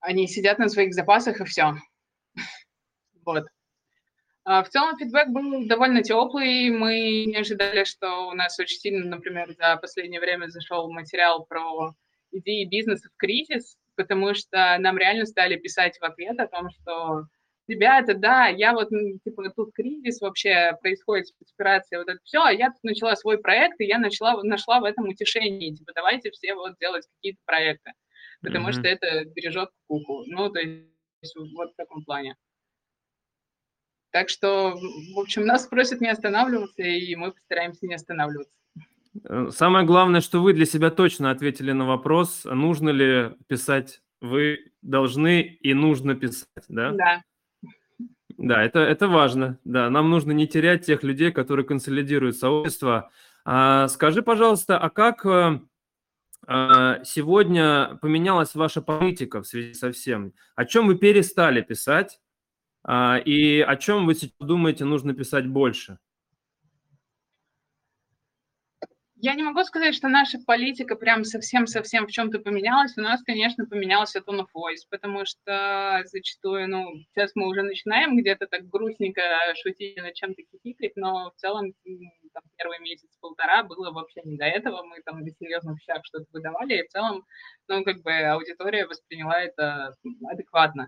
они 0.00 0.26
сидят 0.26 0.58
на 0.58 0.68
своих 0.68 0.94
запасах 0.94 1.40
и 1.40 1.44
все. 1.44 1.74
Вот. 3.24 3.44
А 4.44 4.64
в 4.64 4.70
целом 4.70 4.96
фидбэк 4.96 5.28
был 5.28 5.68
довольно 5.68 6.02
теплый. 6.02 6.70
Мы 6.70 7.26
не 7.26 7.36
ожидали, 7.36 7.84
что 7.84 8.28
у 8.28 8.32
нас 8.32 8.58
очень 8.58 8.78
сильно, 8.78 9.04
например, 9.04 9.52
за 9.52 9.76
последнее 9.76 10.20
время 10.20 10.46
зашел 10.46 10.90
материал 10.90 11.44
про 11.44 11.92
идеи 12.32 12.64
бизнеса 12.64 13.08
в 13.08 13.16
кризис, 13.16 13.76
потому 13.96 14.34
что 14.34 14.76
нам 14.78 14.98
реально 14.98 15.26
стали 15.26 15.56
писать 15.56 15.98
в 15.98 16.04
ответ 16.04 16.38
о 16.38 16.46
том, 16.46 16.70
что 16.70 17.26
ребята, 17.66 18.14
да, 18.14 18.46
я 18.48 18.72
вот, 18.72 18.88
типа, 19.24 19.50
тут 19.50 19.72
кризис 19.74 20.20
вообще 20.20 20.72
происходит, 20.80 21.28
спецоперация, 21.28 21.98
вот 21.98 22.08
это 22.08 22.20
все, 22.24 22.42
а 22.42 22.52
я 22.52 22.70
тут 22.70 22.82
начала 22.82 23.14
свой 23.14 23.38
проект, 23.38 23.80
и 23.80 23.86
я 23.86 23.98
начала, 23.98 24.42
нашла 24.42 24.80
в 24.80 24.84
этом 24.84 25.08
утешение, 25.08 25.74
типа, 25.74 25.92
давайте 25.94 26.30
все 26.30 26.54
вот 26.54 26.78
делать 26.80 27.06
какие-то 27.16 27.40
проекты, 27.44 27.92
потому 28.40 28.68
mm-hmm. 28.68 28.72
что 28.72 28.82
это 28.82 29.24
бережет 29.26 29.70
куку. 29.86 30.24
Ну, 30.26 30.48
то 30.50 30.60
есть 30.60 31.36
вот 31.54 31.72
в 31.72 31.76
таком 31.76 32.04
плане. 32.04 32.36
Так 34.10 34.30
что, 34.30 34.74
в 35.14 35.18
общем, 35.20 35.44
нас 35.44 35.66
просят 35.66 36.00
не 36.00 36.08
останавливаться, 36.08 36.82
и 36.82 37.14
мы 37.14 37.32
постараемся 37.32 37.86
не 37.86 37.94
останавливаться. 37.94 38.54
Э, 39.24 39.48
самое 39.50 39.86
главное, 39.86 40.20
что 40.20 40.40
вы 40.40 40.52
для 40.52 40.66
себя 40.66 40.90
точно 40.90 41.30
ответили 41.30 41.72
на 41.72 41.86
вопрос, 41.86 42.44
нужно 42.44 42.90
ли 42.90 43.30
писать. 43.46 44.02
Вы 44.20 44.72
должны 44.82 45.42
и 45.42 45.74
нужно 45.74 46.14
писать, 46.14 46.64
да? 46.68 46.92
Да. 46.92 47.22
Да, 48.36 48.62
это, 48.62 48.78
это 48.78 49.08
важно. 49.08 49.58
Да, 49.64 49.90
нам 49.90 50.10
нужно 50.10 50.30
не 50.30 50.46
терять 50.46 50.86
тех 50.86 51.02
людей, 51.02 51.32
которые 51.32 51.66
консолидируют 51.66 52.36
сообщество. 52.36 53.10
А, 53.44 53.88
скажи, 53.88 54.22
пожалуйста, 54.22 54.78
а 54.78 54.90
как 54.90 55.26
а, 56.46 57.04
сегодня 57.04 57.98
поменялась 58.00 58.54
ваша 58.54 58.80
политика 58.80 59.42
в 59.42 59.46
связи 59.46 59.74
со 59.74 59.90
всем? 59.90 60.34
О 60.54 60.64
чем 60.64 60.86
вы 60.86 60.96
перестали 60.96 61.62
писать? 61.62 62.20
А, 62.84 63.18
и 63.18 63.60
о 63.60 63.76
чем 63.76 64.06
вы 64.06 64.14
сейчас 64.14 64.32
думаете, 64.38 64.84
нужно 64.84 65.14
писать 65.14 65.46
больше? 65.46 65.98
Я 69.20 69.34
не 69.34 69.42
могу 69.42 69.64
сказать, 69.64 69.96
что 69.96 70.08
наша 70.08 70.38
политика 70.46 70.94
прям 70.94 71.24
совсем-совсем 71.24 72.06
в 72.06 72.10
чем-то 72.10 72.38
поменялась. 72.38 72.96
У 72.96 73.00
нас, 73.00 73.20
конечно, 73.24 73.66
поменялся 73.66 74.20
tone 74.20 74.42
of 74.42 74.46
voice, 74.54 74.86
потому 74.88 75.24
что 75.24 76.02
зачастую, 76.04 76.68
ну, 76.68 76.86
сейчас 77.10 77.32
мы 77.34 77.48
уже 77.48 77.62
начинаем 77.62 78.16
где-то 78.16 78.46
так 78.46 78.68
грустненько 78.68 79.20
шутить 79.60 79.96
над 79.96 80.14
чем-то 80.14 80.42
хихикать, 80.42 80.92
но 80.94 81.32
в 81.32 81.40
целом 81.40 81.72
там, 82.32 82.42
первый 82.56 82.78
месяц-полтора 82.78 83.64
было 83.64 83.90
вообще 83.90 84.20
не 84.24 84.36
до 84.36 84.44
этого. 84.44 84.84
Мы 84.84 85.02
там 85.04 85.20
на 85.20 85.30
серьезных 85.32 85.78
вещах 85.80 86.02
что-то 86.04 86.26
выдавали, 86.32 86.78
и 86.78 86.86
в 86.86 86.88
целом, 86.88 87.24
ну, 87.66 87.82
как 87.82 88.00
бы 88.02 88.12
аудитория 88.12 88.86
восприняла 88.86 89.40
это 89.40 89.94
адекватно. 90.30 90.86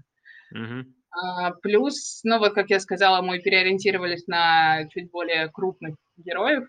Uh-huh. 0.54 0.84
А, 1.10 1.50
плюс, 1.62 2.20
ну, 2.22 2.38
вот, 2.38 2.54
как 2.54 2.70
я 2.70 2.78
сказала, 2.78 3.22
мы 3.22 3.40
переориентировались 3.40 4.28
на 4.28 4.88
чуть 4.90 5.10
более 5.10 5.48
крупных 5.48 5.96
героев, 6.16 6.68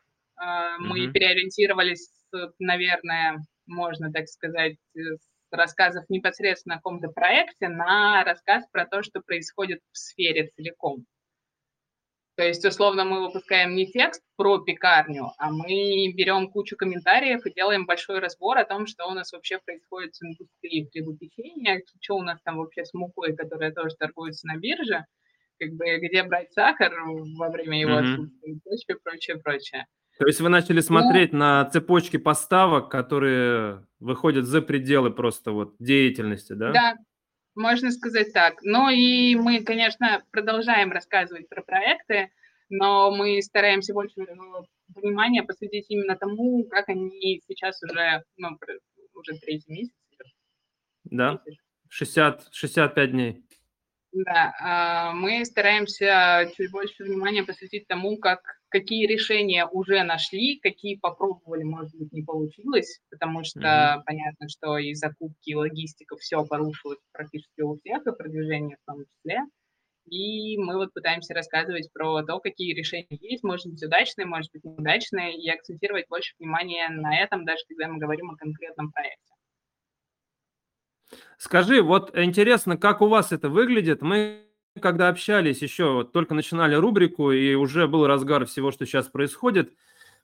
мы 0.79 1.05
mm-hmm. 1.05 1.11
переориентировались, 1.11 2.09
наверное, 2.59 3.39
можно 3.67 4.11
так 4.11 4.27
сказать, 4.27 4.75
с 4.93 5.19
рассказов 5.51 6.05
непосредственно 6.09 6.75
о 6.75 6.77
каком-то 6.79 7.09
проекте 7.09 7.67
на 7.67 8.23
рассказ 8.23 8.65
про 8.71 8.85
то, 8.85 9.03
что 9.03 9.21
происходит 9.21 9.79
в 9.91 9.97
сфере 9.97 10.49
целиком. 10.55 11.05
То 12.37 12.43
есть, 12.43 12.65
условно, 12.65 13.03
мы 13.03 13.21
выпускаем 13.21 13.75
не 13.75 13.85
текст 13.85 14.23
про 14.37 14.57
пекарню, 14.57 15.27
а 15.37 15.51
мы 15.51 16.11
берем 16.13 16.49
кучу 16.49 16.75
комментариев 16.75 17.45
и 17.45 17.53
делаем 17.53 17.85
большой 17.85 18.19
разбор 18.19 18.57
о 18.57 18.65
том, 18.65 18.87
что 18.87 19.05
у 19.07 19.11
нас 19.11 19.31
вообще 19.33 19.59
происходит 19.59 20.15
с 20.15 20.23
индустрией 20.23 20.89
хлебопечения, 20.89 21.83
что 21.99 22.15
у 22.15 22.23
нас 22.23 22.41
там 22.43 22.57
вообще 22.57 22.85
с 22.85 22.93
мукой, 22.93 23.35
которая 23.35 23.71
тоже 23.71 23.95
торгуется 23.95 24.47
на 24.47 24.55
бирже, 24.55 25.05
как 25.59 25.71
бы 25.73 25.85
где 25.97 26.23
брать 26.23 26.51
сахар 26.53 26.93
во 27.37 27.49
время 27.49 27.79
его 27.79 27.91
mm-hmm. 27.91 28.13
отсутствия 28.13 28.53
и 28.53 28.59
прочее, 28.63 28.97
прочее, 29.03 29.37
прочее. 29.37 29.85
То 30.21 30.27
есть 30.27 30.39
вы 30.39 30.49
начали 30.49 30.75
ну 30.75 30.81
смотреть 30.83 31.33
ну, 31.33 31.39
на 31.39 31.65
цепочки 31.65 32.17
поставок, 32.17 32.91
которые 32.91 33.87
выходят 33.99 34.45
за 34.45 34.61
пределы 34.61 35.09
просто 35.09 35.51
вот 35.51 35.73
деятельности, 35.79 36.53
да? 36.53 36.71
Да, 36.71 36.97
можно 37.55 37.89
сказать 37.89 38.31
так. 38.31 38.61
Ну 38.61 38.87
и 38.89 39.33
мы, 39.33 39.63
конечно, 39.63 40.23
продолжаем 40.29 40.91
рассказывать 40.91 41.49
про 41.49 41.63
проекты, 41.63 42.29
но 42.69 43.09
мы 43.09 43.41
стараемся 43.41 43.95
больше 43.95 44.13
внимания 44.89 45.41
посвятить 45.41 45.87
именно 45.89 46.15
тому, 46.15 46.65
как 46.65 46.89
они 46.89 47.41
сейчас 47.47 47.81
уже, 47.81 48.23
ну, 48.37 48.59
уже 49.15 49.39
третий 49.39 49.71
месяц. 49.71 49.95
Да, 51.05 51.41
60, 51.89 52.49
65 52.51 53.11
дней. 53.11 53.43
Да, 54.11 54.53
а, 54.61 55.13
мы 55.13 55.43
стараемся 55.45 56.47
чуть 56.55 56.69
больше 56.69 57.05
внимания 57.05 57.43
посвятить 57.43 57.87
тому, 57.87 58.19
как, 58.19 58.60
какие 58.71 59.05
решения 59.05 59.67
уже 59.67 60.03
нашли, 60.03 60.59
какие 60.59 60.95
попробовали, 60.95 61.63
может 61.63 61.93
быть, 61.95 62.11
не 62.11 62.23
получилось, 62.23 63.01
потому 63.09 63.43
что 63.43 63.59
mm-hmm. 63.59 64.03
понятно, 64.05 64.49
что 64.49 64.77
и 64.77 64.93
закупки, 64.93 65.51
и 65.51 65.55
логистика, 65.55 66.15
все 66.15 66.43
порушилось 66.45 66.99
практически 67.11 67.61
у 67.61 67.77
всех, 67.77 68.07
и 68.07 68.15
продвижение 68.15 68.77
в 68.81 68.91
том 68.91 69.03
числе. 69.05 69.41
И 70.05 70.57
мы 70.57 70.77
вот 70.77 70.93
пытаемся 70.93 71.33
рассказывать 71.33 71.91
про 71.93 72.23
то, 72.23 72.39
какие 72.39 72.73
решения 72.73 73.05
есть, 73.09 73.43
может 73.43 73.67
быть, 73.67 73.83
удачные, 73.83 74.25
может 74.25 74.51
быть, 74.51 74.63
неудачные, 74.63 75.37
и 75.37 75.49
акцентировать 75.49 76.07
больше 76.09 76.33
внимания 76.39 76.89
на 76.89 77.15
этом, 77.19 77.45
даже 77.45 77.61
когда 77.67 77.87
мы 77.87 77.99
говорим 77.99 78.31
о 78.31 78.37
конкретном 78.37 78.91
проекте. 78.91 79.33
Скажи, 81.37 81.81
вот 81.81 82.17
интересно, 82.17 82.77
как 82.77 83.01
у 83.01 83.07
вас 83.07 83.31
это 83.31 83.49
выглядит? 83.49 84.01
Мы 84.01 84.50
когда 84.79 85.09
общались 85.09 85.61
еще, 85.61 86.03
только 86.03 86.33
начинали 86.33 86.75
рубрику, 86.75 87.31
и 87.31 87.55
уже 87.55 87.87
был 87.87 88.07
разгар 88.07 88.45
всего, 88.45 88.71
что 88.71 88.85
сейчас 88.85 89.07
происходит, 89.07 89.73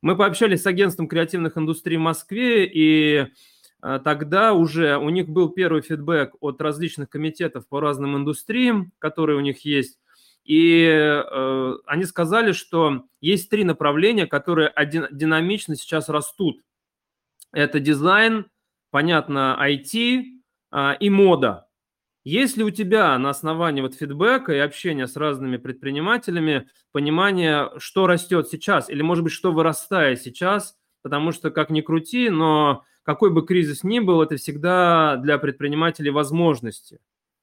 мы 0.01 0.15
пообщались 0.15 0.61
с 0.61 0.67
агентством 0.67 1.07
креативных 1.07 1.57
индустрий 1.57 1.97
в 1.97 2.01
Москве, 2.01 2.65
и 2.65 3.27
а, 3.81 3.99
тогда 3.99 4.53
уже 4.53 4.97
у 4.97 5.09
них 5.09 5.27
был 5.27 5.49
первый 5.49 5.81
фидбэк 5.81 6.35
от 6.39 6.61
различных 6.61 7.09
комитетов 7.09 7.67
по 7.67 7.79
разным 7.79 8.15
индустриям, 8.15 8.91
которые 8.99 9.37
у 9.37 9.41
них 9.41 9.65
есть. 9.65 9.99
И 10.43 10.85
э, 10.85 11.73
они 11.85 12.05
сказали, 12.05 12.53
что 12.53 13.03
есть 13.19 13.49
три 13.49 13.65
направления, 13.65 14.27
которые 14.27 14.69
один, 14.69 15.07
динамично 15.11 15.75
сейчас 15.75 16.07
растут. 16.07 16.61
Это 17.51 17.81
дизайн, 17.81 18.45
понятно, 18.89 19.59
IT, 19.61 20.23
а, 20.71 20.93
и 20.93 21.09
мода. 21.09 21.66
Есть 22.27 22.57
ли 22.57 22.65
у 22.65 22.71
тебя 22.71 23.17
на 23.17 23.29
основании 23.29 23.79
вот 23.79 23.95
фидбэка 23.95 24.51
и 24.51 24.57
общения 24.57 25.07
с 25.07 25.15
разными 25.15 25.55
предпринимателями 25.55 26.67
понимание, 26.91 27.69
что 27.77 28.05
растет 28.05 28.49
сейчас, 28.49 28.89
или, 28.89 29.01
может 29.01 29.23
быть, 29.23 29.31
что 29.31 29.53
вырастает 29.53 30.21
сейчас, 30.21 30.75
потому 31.03 31.31
что, 31.31 31.51
как 31.51 31.69
ни 31.69 31.79
крути, 31.79 32.29
но 32.29 32.83
какой 33.03 33.31
бы 33.31 33.45
кризис 33.45 33.85
ни 33.85 33.99
был, 33.99 34.21
это 34.21 34.35
всегда 34.35 35.15
для 35.15 35.37
предпринимателей 35.37 36.09
возможности. 36.09 36.99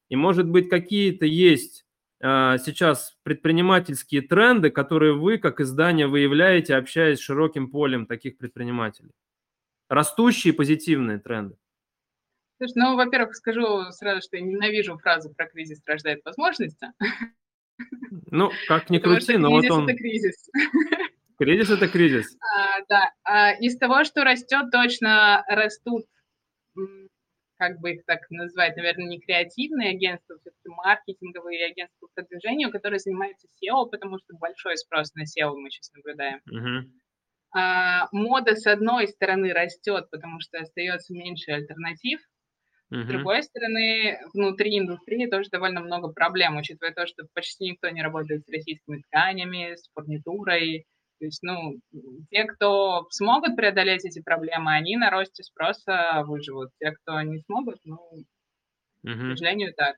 И, 0.09 0.15
может 0.15 0.47
быть, 0.47 0.69
какие-то 0.69 1.25
есть 1.25 1.83
а, 2.21 2.59
сейчас 2.59 3.17
предпринимательские 3.23 4.21
тренды, 4.21 4.69
которые 4.69 5.13
вы, 5.13 5.39
как 5.39 5.61
издание, 5.61 6.05
выявляете, 6.05 6.75
общаясь 6.75 7.17
с 7.17 7.23
широким 7.23 7.71
полем 7.71 8.05
таких 8.05 8.37
предпринимателей? 8.37 9.13
Растущие 9.89 10.53
позитивные 10.53 11.17
тренды. 11.17 11.57
Слушай, 12.57 12.73
ну, 12.75 12.95
во-первых, 12.95 13.35
скажу 13.35 13.91
сразу, 13.91 14.21
что 14.21 14.37
я 14.37 14.43
ненавижу 14.43 14.97
фразу 14.97 15.33
про 15.33 15.47
кризис 15.47 15.81
рождает 15.85 16.21
возможности. 16.23 16.87
Ну, 18.31 18.51
как 18.67 18.89
ни 18.89 18.99
крути, 18.99 19.37
но 19.37 19.49
вот 19.49 19.69
он... 19.69 19.87
это 19.87 19.97
кризис. 19.97 20.49
Кризис– 21.37 21.69
это 21.71 21.87
кризис. 21.87 22.37
А, 22.57 22.79
да. 22.87 23.11
А, 23.23 23.51
из 23.53 23.77
того, 23.77 24.05
что 24.05 24.23
растет, 24.23 24.71
точно 24.71 25.43
растут 25.47 26.05
как 27.57 27.79
бы 27.79 27.91
их 27.91 28.05
так 28.05 28.19
назвать, 28.29 28.75
наверное, 28.75 29.07
не 29.07 29.19
креативные 29.19 29.91
агентства, 29.91 30.37
все-таки 30.39 30.69
маркетинговые 30.69 31.65
агентства 31.65 32.07
по 32.07 32.21
продвижению, 32.21 32.71
которые 32.71 32.99
занимаются 32.99 33.47
SEO, 33.47 33.89
потому 33.89 34.17
что 34.19 34.35
большой 34.37 34.77
спрос 34.77 35.13
на 35.13 35.23
SEO 35.23 35.55
мы 35.55 35.69
сейчас 35.69 35.91
наблюдаем. 35.93 36.41
Uh-huh. 36.51 36.89
А, 37.57 38.07
мода, 38.11 38.55
с 38.55 38.67
одной 38.67 39.07
стороны, 39.07 39.53
растет, 39.53 40.09
потому 40.11 40.41
что 40.41 40.59
остается 40.59 41.13
меньше 41.13 41.51
альтернатив, 41.51 42.19
с 42.91 43.07
другой 43.07 43.43
стороны, 43.43 44.19
внутри 44.33 44.77
индустрии 44.77 45.25
тоже 45.27 45.49
довольно 45.49 45.81
много 45.81 46.09
проблем, 46.09 46.57
учитывая 46.57 46.93
то, 46.93 47.07
что 47.07 47.27
почти 47.33 47.71
никто 47.71 47.89
не 47.89 48.03
работает 48.03 48.45
с 48.45 48.51
российскими 48.51 49.01
тканями, 49.01 49.75
с 49.75 49.89
фурнитурой, 49.93 50.85
то 51.19 51.25
есть, 51.25 51.41
ну, 51.43 51.79
те, 52.29 52.43
кто 52.43 53.07
смогут 53.09 53.55
преодолеть 53.55 54.05
эти 54.05 54.21
проблемы, 54.21 54.73
они 54.73 54.97
на 54.97 55.09
росте 55.09 55.43
спроса 55.43 56.23
выживут. 56.25 56.71
Те, 56.79 56.91
кто 56.91 57.21
не 57.21 57.39
смогут, 57.39 57.79
ну, 57.85 57.97
uh-huh. 59.05 59.33
к 59.33 59.37
сожалению, 59.37 59.73
так. 59.73 59.95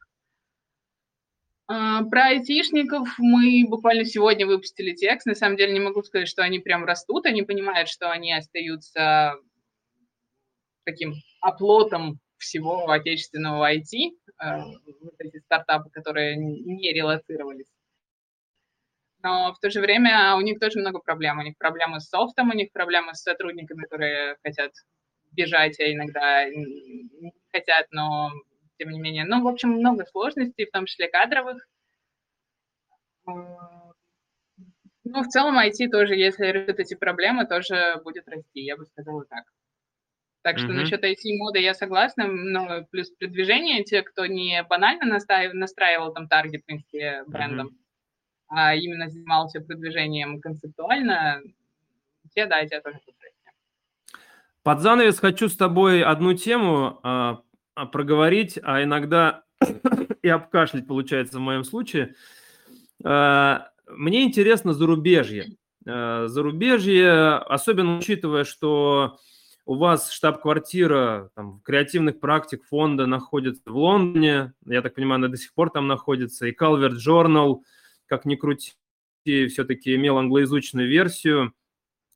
А, 1.69 2.03
про 2.03 2.27
айтишников 2.27 3.09
мы 3.17 3.65
буквально 3.67 4.05
сегодня 4.05 4.45
выпустили 4.45 4.93
текст. 4.93 5.25
На 5.25 5.33
самом 5.33 5.57
деле 5.57 5.73
не 5.73 5.79
могу 5.79 6.03
сказать, 6.03 6.27
что 6.27 6.43
они 6.43 6.59
прям 6.59 6.85
растут. 6.85 7.25
Они 7.25 7.41
понимают, 7.41 7.89
что 7.89 8.11
они 8.11 8.31
остаются 8.31 9.35
таким 10.85 11.15
оплотом 11.41 12.19
всего 12.37 12.89
отечественного 12.89 13.73
IT, 13.73 14.11
а, 14.37 14.65
вот 14.65 15.15
эти 15.19 15.39
стартапы, 15.39 15.89
которые 15.89 16.35
не 16.37 16.93
релацировались 16.93 17.67
но 19.27 19.53
в 19.53 19.59
то 19.59 19.69
же 19.69 19.81
время 19.81 20.35
у 20.35 20.41
них 20.41 20.59
тоже 20.59 20.79
много 20.79 20.99
проблем. 20.99 21.39
У 21.39 21.41
них 21.41 21.57
проблемы 21.57 21.99
с 21.99 22.09
софтом, 22.09 22.49
у 22.49 22.53
них 22.53 22.71
проблемы 22.71 23.13
с 23.13 23.23
сотрудниками, 23.23 23.83
которые 23.83 24.37
хотят 24.43 24.71
бежать, 25.31 25.79
а 25.79 25.91
иногда 25.91 26.49
не 26.49 27.33
хотят, 27.51 27.87
но 27.91 28.31
тем 28.77 28.89
не 28.89 28.99
менее. 28.99 29.25
Ну, 29.25 29.43
в 29.43 29.47
общем, 29.47 29.69
много 29.69 30.05
сложностей, 30.05 30.65
в 30.65 30.71
том 30.71 30.85
числе 30.85 31.09
кадровых. 31.09 31.67
Ну, 33.25 35.23
в 35.23 35.27
целом 35.27 35.57
IT 35.57 35.89
тоже, 35.89 36.15
если 36.15 36.45
решит 36.47 36.79
эти 36.79 36.95
проблемы, 36.95 37.45
тоже 37.45 37.99
будет 38.03 38.27
расти, 38.27 38.61
я 38.61 38.77
бы 38.77 38.85
сказала 38.85 39.25
так. 39.25 39.43
Так 40.43 40.59
что 40.59 40.67
mm-hmm. 40.67 40.73
насчет 40.73 41.03
IT-моды 41.03 41.59
я 41.59 41.73
согласна, 41.73 42.27
но 42.27 42.85
плюс 42.91 43.09
продвижение, 43.11 43.83
те, 43.83 44.01
кто 44.01 44.25
не 44.25 44.63
банально 44.63 45.05
настраивал, 45.05 45.55
настраивал 45.55 46.13
там 46.13 46.27
таргетинг 46.27 46.83
брендом, 47.27 47.67
mm-hmm 47.67 47.87
а 48.49 48.75
именно 48.75 49.09
занимался 49.09 49.61
продвижением 49.61 50.39
концептуально, 50.39 51.41
те, 52.33 52.45
да, 52.45 52.65
те 52.65 52.79
тоже 52.81 52.99
Под 54.63 54.79
занавес 54.79 55.19
хочу 55.19 55.49
с 55.49 55.55
тобой 55.55 56.03
одну 56.03 56.33
тему 56.33 56.99
а, 57.03 57.41
а 57.75 57.85
проговорить, 57.85 58.59
а 58.63 58.83
иногда 58.83 59.43
и 60.21 60.29
обкашлять, 60.29 60.87
получается, 60.87 61.37
в 61.37 61.41
моем 61.41 61.63
случае. 61.63 62.15
А, 63.03 63.69
мне 63.87 64.23
интересно 64.23 64.73
зарубежье. 64.73 65.57
А, 65.85 66.27
зарубежье, 66.27 67.37
особенно 67.37 67.97
учитывая, 67.97 68.43
что 68.43 69.19
у 69.67 69.75
вас 69.75 70.11
штаб-квартира 70.11 71.29
там, 71.35 71.61
креативных 71.63 72.19
практик 72.19 72.63
фонда 72.65 73.05
находится 73.05 73.61
в 73.65 73.77
Лондоне, 73.77 74.53
я 74.65 74.81
так 74.81 74.95
понимаю, 74.95 75.17
она 75.17 75.27
до 75.27 75.37
сих 75.37 75.53
пор 75.53 75.69
там 75.69 75.87
находится, 75.87 76.47
и 76.47 76.55
Calvert 76.55 76.95
Journal– 77.05 77.57
как 78.07 78.25
ни 78.25 78.35
крути, 78.35 78.73
все-таки 79.25 79.95
имел 79.95 80.17
англоязычную 80.17 80.87
версию. 80.87 81.53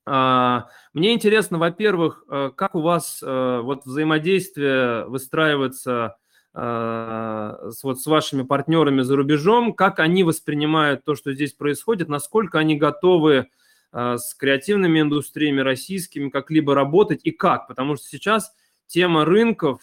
А, 0.05 0.67
мне 0.93 1.13
интересно, 1.13 1.59
во-первых, 1.59 2.23
э, 2.27 2.51
как 2.55 2.73
у 2.73 2.81
вас 2.81 3.21
э, 3.21 3.59
вот 3.61 3.85
взаимодействие 3.85 5.05
выстраивается 5.05 6.15
э, 6.55 7.69
с, 7.69 7.83
вот 7.83 7.99
с 7.99 8.05
вашими 8.07 8.41
партнерами 8.41 9.01
за 9.01 9.15
рубежом, 9.15 9.73
как 9.73 9.99
они 9.99 10.23
воспринимают 10.23 11.05
то, 11.05 11.15
что 11.15 11.33
здесь 11.33 11.53
происходит, 11.53 12.09
насколько 12.09 12.57
они 12.57 12.77
готовы 12.77 13.49
с 13.93 14.33
креативными 14.35 15.01
индустриями 15.01 15.61
российскими 15.61 16.29
как-либо 16.29 16.73
работать 16.75 17.21
и 17.23 17.31
как, 17.31 17.67
потому 17.67 17.95
что 17.95 18.07
сейчас 18.07 18.53
тема 18.87 19.25
рынков, 19.25 19.81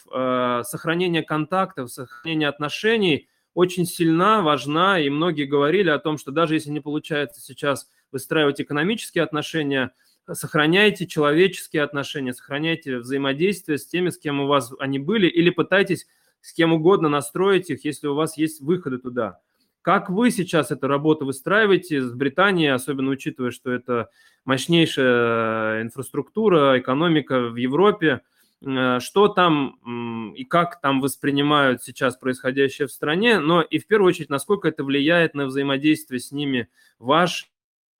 сохранения 0.64 1.23
контактов, 1.23 1.90
сохранения 1.90 2.49
отношений– 2.49 3.29
очень 3.59 3.87
сильна, 3.87 4.40
важна, 4.40 5.01
и 5.01 5.11
многие 5.11 5.44
говорили 5.44 5.90
о 5.90 5.99
том, 5.99 6.16
что 6.16 6.31
даже 6.31 6.55
если 6.55 6.71
не 6.71 6.79
получается 6.79 7.40
сейчас 7.40 7.90
выстраивать 8.12 8.61
экономические 8.61 9.25
отношения, 9.25 9.90
сохраняйте 10.31 11.09
человеческие 11.09 11.83
отношения, 11.83 12.33
сохраняйте 12.35 12.99
взаимодействие 12.99 13.79
с 13.79 13.85
теми, 13.88 14.11
с 14.11 14.18
кем 14.18 14.38
у 14.38 14.47
вас 14.47 14.73
они 14.79 15.01
были, 15.01 15.27
или 15.27 15.51
пытайтесь 15.51 16.07
с 16.40 16.53
кем 16.53 16.73
угодно 16.73 17.09
настроить 17.09 17.68
их, 17.68 17.85
если 17.85 18.07
у 18.07 18.14
вас 18.14 18.37
есть 18.37 18.61
выходы 18.61 18.99
туда. 18.99 19.40
Как 19.88 20.11
вы 20.11 20.31
сейчас 20.31 20.70
эту 20.70 20.87
работу 20.87 21.24
выстраиваете 21.24 22.03
с 22.03 22.12
Британией, 22.12 22.68
особенно 22.68 23.11
учитывая, 23.11 23.51
что 23.51 23.72
это 23.72 24.11
мощнейшая 24.44 25.81
инфраструктура, 25.83 26.79
экономика 26.79 27.48
в 27.48 27.57
Европе– 27.57 28.20
Э, 28.61 28.98
что 29.01 29.29
там 29.29 30.33
и 30.35 30.44
как 30.44 30.81
там 30.81 31.01
воспринимают 31.01 31.83
сейчас 31.83 32.16
происходящее 32.16 32.88
в 32.88 32.92
стране, 32.92 33.38
но 33.38 33.62
и 33.62 33.79
в 33.79 33.87
первую 33.87 34.09
очередь, 34.09 34.31
насколько 34.31 34.68
это 34.68 34.83
влияет 34.85 35.35
на 35.35 35.46
взаимодействие 35.46 36.20
с 36.20 36.33
ними 36.33 36.68
ваше 36.98 37.46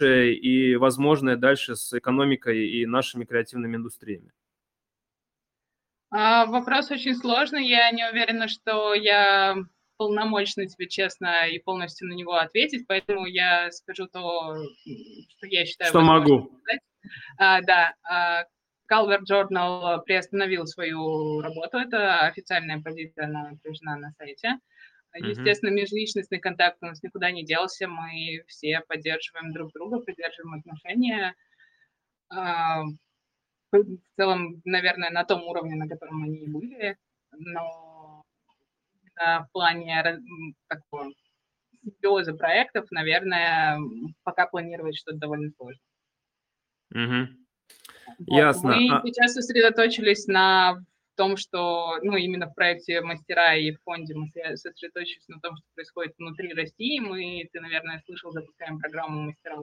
и 0.01 0.77
возможное 0.77 1.37
дальше 1.37 1.77
с 1.77 1.93
экономикой 1.93 2.69
и 2.69 2.87
нашими 2.87 3.25
креативными 3.25 3.77
индустриями. 3.77 4.31
А, 6.11 6.47
вопрос 6.47 6.91
очень 6.91 7.15
сложный. 7.15 7.67
Я 7.67 7.91
не 7.91 8.09
уверена, 8.09 8.49
что 8.49 8.95
я 8.95 9.57
полномочна 9.99 10.67
тебе 10.67 10.89
честно 10.89 11.47
и 11.49 11.59
полностью 11.59 12.09
на 12.09 12.15
него 12.15 12.35
ответить, 12.35 12.87
поэтому 12.87 13.27
я 13.27 13.71
скажу 13.73 14.07
то, 14.07 14.57
что 15.29 15.47
я 15.47 15.67
считаю. 15.67 15.91
Что 15.91 16.01
могу. 16.01 16.51
А, 17.37 17.61
да, 17.63 17.95
а, 18.03 18.45
Calvert 18.91 19.25
Journal 19.31 20.03
приостановил 20.05 20.67
свою 20.67 21.41
работу. 21.41 21.77
Это 21.79 22.21
официальная 22.21 22.81
позиция, 22.81 23.27
она 23.27 23.51
утверждена 23.53 23.97
на 23.97 24.13
сайте. 24.13 24.59
Естественно, 25.15 25.71
межличностный 25.71 26.39
контакт 26.39 26.79
у 26.81 26.87
нас 26.87 27.03
никуда 27.03 27.31
не 27.31 27.45
делся. 27.45 27.89
Мы 27.89 28.45
все 28.47 28.83
поддерживаем 28.87 29.53
друг 29.53 29.73
друга, 29.73 30.01
поддерживаем 30.01 30.61
отношения. 30.61 31.35
А, 32.31 32.83
в 33.73 33.85
целом, 34.17 34.61
наверное, 34.65 35.11
на 35.11 35.25
том 35.25 35.43
уровне, 35.45 35.77
на 35.77 35.89
котором 35.89 36.23
они 36.25 36.39
и 36.39 36.49
были. 36.49 36.97
Но 37.33 37.88
в 39.19 39.49
плане 39.53 40.21
такого 40.69 41.13
симбиоза 41.83 42.35
проектов, 42.35 42.91
наверное, 42.91 43.79
пока 44.23 44.47
планировать 44.47 44.97
что-то 44.97 45.19
довольно 45.19 45.51
сложно. 45.57 45.81
Угу. 46.91 48.35
Ясно. 48.35 48.77
Мы 48.77 48.91
а... 48.91 49.03
сейчас 49.05 49.35
сосредоточились 49.35 50.27
на 50.27 50.79
том, 51.17 51.37
что, 51.37 51.99
ну, 52.03 52.17
именно 52.17 52.47
в 52.47 52.55
проекте 52.55 53.01
«Мастера» 53.01 53.57
и 53.57 53.73
в 53.73 53.83
фонде 53.83 54.15
мы 54.15 54.31
сосредоточились 54.55 55.27
на 55.29 55.41
том, 55.41 55.57
что 55.57 55.67
происходит 55.75 56.15
внутри 56.17 56.55
России. 56.55 57.01
Мы, 57.01 57.49
ты, 57.53 57.61
наверное, 57.61 58.01
слышал, 58.07 58.31
запускаем 58.31 58.79
программу 58.79 59.23
«Мастера» 59.23 59.59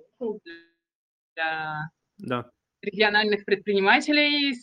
для 1.36 1.90
да. 2.18 2.50
региональных 2.82 3.46
предпринимателей 3.46 4.54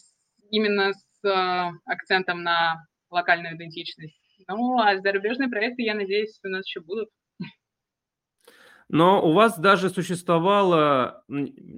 именно 0.51 0.93
с 0.93 1.25
э, 1.25 1.71
акцентом 1.87 2.43
на 2.43 2.87
локальную 3.11 3.57
идентичность. 3.57 4.22
Ну, 4.49 4.79
а 4.79 4.99
зарубежные 5.01 5.49
проекты, 5.49 5.83
я 5.83 5.95
надеюсь, 5.95 6.39
у 6.45 6.49
нас 6.49 6.67
еще 6.67 6.81
будут. 6.81 7.09
Но 8.89 9.27
у 9.27 9.33
вас 9.33 9.59
даже 9.59 9.89
существовала, 9.89 11.25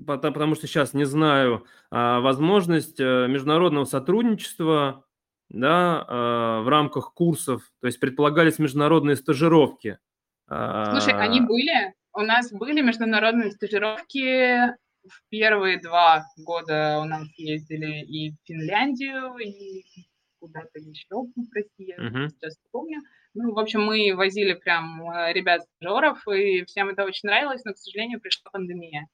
потому 0.04 0.56
что 0.56 0.66
сейчас 0.66 0.94
не 0.94 1.04
знаю, 1.04 1.64
а, 1.90 2.18
возможность 2.18 2.98
э, 2.98 3.28
международного 3.28 3.84
сотрудничества 3.84 5.04
да, 5.48 6.04
а, 6.08 6.60
в 6.62 6.68
рамках 6.68 7.14
курсов, 7.14 7.70
то 7.80 7.86
есть 7.86 8.00
предполагались 8.00 8.58
международные 8.58 9.14
стажировки. 9.14 9.98
Слушай, 10.48 11.14
они 11.14 11.38
а. 11.38 11.42
были. 11.44 11.94
У 12.14 12.20
нас 12.20 12.52
были 12.52 12.80
международные 12.80 13.52
стажировки. 13.52 14.72
В 15.06 15.28
первые 15.28 15.80
два 15.80 16.24
года 16.38 16.98
у 17.00 17.04
нас 17.04 17.28
ездили 17.36 18.00
и 18.04 18.32
в 18.32 18.36
Финляндию, 18.44 19.36
и 19.36 19.84
куда-то 20.44 20.78
еще, 20.78 21.24
прости, 21.50 21.84
я 21.84 21.96
uh-huh. 21.96 22.28
сейчас 22.28 22.58
не 22.58 22.68
помню. 22.70 23.00
Ну, 23.32 23.52
в 23.54 23.58
общем, 23.58 23.82
мы 23.82 24.14
возили 24.14 24.52
прям 24.52 25.10
э, 25.10 25.32
ребят-стажеров, 25.32 26.26
и 26.28 26.64
всем 26.66 26.90
это 26.90 27.04
очень 27.04 27.28
нравилось, 27.28 27.64
но, 27.64 27.72
к 27.72 27.78
сожалению, 27.78 28.20
пришла 28.20 28.50
пандемия. 28.52 29.08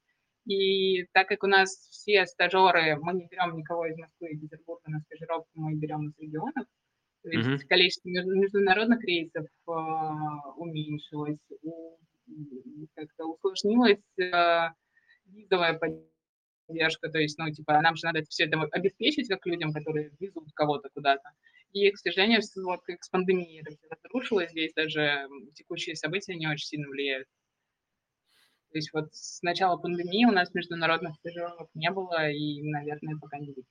И 0.46 1.04
так 1.12 1.28
как 1.28 1.44
у 1.44 1.46
нас 1.46 1.70
все 1.90 2.26
стажеры, 2.26 2.96
мы 3.00 3.12
не 3.12 3.28
берем 3.28 3.56
никого 3.56 3.86
из 3.86 3.96
Москвы 3.96 4.30
и 4.32 4.38
Петербурга 4.38 4.90
на 4.90 5.00
стажировку, 5.00 5.48
мы 5.54 5.74
берем 5.76 6.08
из 6.08 6.18
регионов, 6.18 6.66
то 7.22 7.30
есть 7.30 7.48
mm-hmm. 7.48 7.68
количество 7.68 8.08
международных 8.08 9.04
рейсов 9.04 9.44
э, 9.46 9.72
уменьшилось, 10.56 11.38
у, 11.62 11.96
как-то 12.94 13.26
усложнилась 13.26 14.02
э, 14.18 14.70
визовая 15.26 15.78
поддержка, 15.78 16.09
то 16.72 17.18
есть, 17.18 17.38
ну, 17.38 17.50
типа, 17.50 17.80
нам 17.80 17.96
же 17.96 18.06
надо 18.06 18.22
все 18.28 18.44
это 18.44 18.60
обеспечить 18.72 19.28
как 19.28 19.46
людям, 19.46 19.72
которые 19.72 20.10
везут 20.18 20.48
кого-то 20.54 20.88
куда-то. 20.94 21.30
И, 21.72 21.90
к 21.90 21.98
сожалению, 21.98 22.40
вот 22.64 22.80
как 22.82 23.02
с 23.02 23.08
пандемией 23.08 23.60
это 23.60 23.76
разрушилось, 24.04 24.50
здесь 24.50 24.72
даже 24.74 25.28
текущие 25.54 25.94
события 25.94 26.34
не 26.34 26.48
очень 26.48 26.66
сильно 26.66 26.88
влияют. 26.88 27.28
То 28.72 28.78
есть 28.78 28.92
вот 28.92 29.08
с 29.12 29.42
начала 29.42 29.76
пандемии 29.76 30.24
у 30.24 30.32
нас 30.32 30.54
международных 30.54 31.16
стажировок 31.16 31.68
не 31.74 31.90
было 31.90 32.30
и, 32.30 32.62
наверное, 32.62 33.16
пока 33.20 33.38
не 33.38 33.48
будет. 33.48 33.66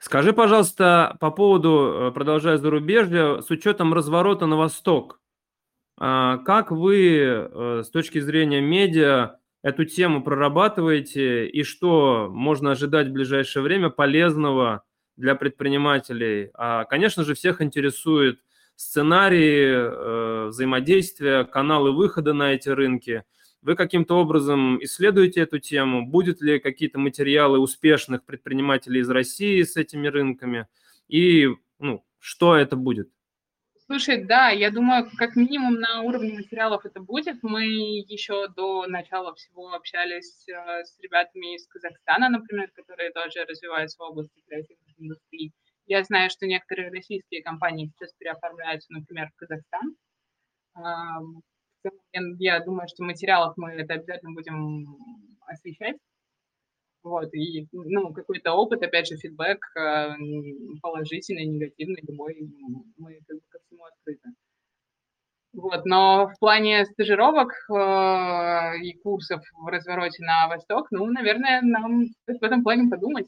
Скажи, 0.00 0.32
пожалуйста, 0.32 1.16
по 1.20 1.30
поводу, 1.30 2.08
э, 2.08 2.12
продолжая 2.12 2.56
зарубежье, 2.56 3.42
с 3.42 3.50
учетом 3.50 3.94
разворота 3.94 4.46
на 4.46 4.56
восток, 4.56 5.20
а, 5.98 6.38
как 6.38 6.72
вы 6.72 7.20
э, 7.20 7.82
с 7.84 7.90
точки 7.90 8.18
зрения 8.18 8.60
медиа 8.60 9.38
эту 9.62 9.84
тему 9.84 10.22
прорабатываете 10.22 11.46
и 11.46 11.62
что 11.62 12.28
можно 12.30 12.72
ожидать 12.72 13.08
в 13.08 13.12
ближайшее 13.12 13.62
время 13.62 13.90
полезного 13.90 14.84
для 15.16 15.34
предпринимателей? 15.34 16.50
А, 16.54 16.84
конечно 16.84 17.24
же, 17.24 17.34
всех 17.34 17.60
интересует 17.60 18.40
сценарии 18.76 19.66
э, 19.66 20.46
взаимодействия, 20.48 21.44
каналы 21.44 21.92
выхода 21.92 22.32
на 22.32 22.52
эти 22.52 22.68
рынки– 22.68 23.24
вы 23.62 23.76
каким-то 23.76 24.16
образом 24.18 24.82
исследуете 24.82 25.40
эту 25.40 25.60
тему? 25.60 26.04
Будет 26.04 26.42
ли 26.42 26.58
какие-то 26.58 26.98
материалы 26.98 27.60
успешных 27.60 28.24
предпринимателей 28.24 29.00
из 29.00 29.08
России 29.08 29.62
с 29.62 29.76
этими 29.76 30.08
рынками? 30.08 30.66
И 31.06 31.48
ну, 31.78 32.04
что 32.18 32.56
это 32.56 32.74
будет? 32.74 33.08
Слушай, 33.92 34.24
да, 34.24 34.48
я 34.48 34.70
думаю, 34.70 35.06
как 35.18 35.36
минимум 35.36 35.74
на 35.74 36.00
уровне 36.00 36.32
материалов 36.32 36.86
это 36.86 36.98
будет. 36.98 37.42
Мы 37.42 37.64
еще 38.08 38.48
до 38.48 38.86
начала 38.86 39.34
всего 39.34 39.74
общались 39.74 40.48
э, 40.48 40.82
с 40.82 40.98
ребятами 41.00 41.56
из 41.56 41.66
Казахстана, 41.66 42.30
например, 42.30 42.70
которые 42.70 43.10
тоже 43.10 43.44
развиваются 43.44 43.98
в 43.98 44.06
области 44.08 44.40
креативных 44.46 44.98
индустрий. 44.98 45.52
Я 45.84 46.02
знаю, 46.04 46.30
что 46.30 46.46
некоторые 46.46 46.90
российские 46.90 47.42
компании 47.42 47.92
сейчас 47.94 48.14
переоформляются, 48.14 48.90
например, 48.94 49.28
в 49.28 49.36
Казахстан 49.36 49.94
я 52.38 52.60
думаю, 52.60 52.88
что 52.88 53.04
материалов 53.04 53.58
мы 53.58 53.72
это 53.72 53.92
обязательно 53.92 54.32
будем 54.32 54.86
освещать. 55.44 55.96
Вот, 57.02 57.34
и, 57.34 57.66
ну, 57.72 58.12
какой-то 58.12 58.52
опыт, 58.52 58.82
опять 58.82 59.08
же, 59.08 59.16
фидбэк, 59.16 59.58
э, 59.76 60.10
положительный, 60.80 61.46
негативный, 61.46 62.00
любой, 62.06 62.48
мы 62.96 63.18
как 63.26 63.38
бы 63.38 63.42
ко 63.48 63.58
всему 63.66 63.84
открыты. 63.84 64.30
Вот, 65.52 65.84
но 65.84 66.28
в 66.28 66.38
плане 66.38 66.86
стажировок 66.86 67.52
э, 67.68 68.78
и 68.82 68.96
курсов 69.02 69.42
в 69.52 69.66
развороте 69.66 70.24
на 70.24 70.48
восток, 70.48 70.86
ну, 70.92 71.04
наверное, 71.06 71.60
нам 71.60 72.06
в 72.26 72.42
этом 72.42 72.62
плане 72.62 72.88
подумать. 72.88 73.26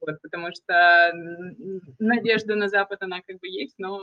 Вот, 0.00 0.20
потому 0.22 0.48
что 0.52 1.12
надежда 1.98 2.54
на 2.54 2.68
Запад, 2.68 3.02
она 3.02 3.20
как 3.22 3.40
бы 3.40 3.48
есть, 3.48 3.74
но 3.78 4.00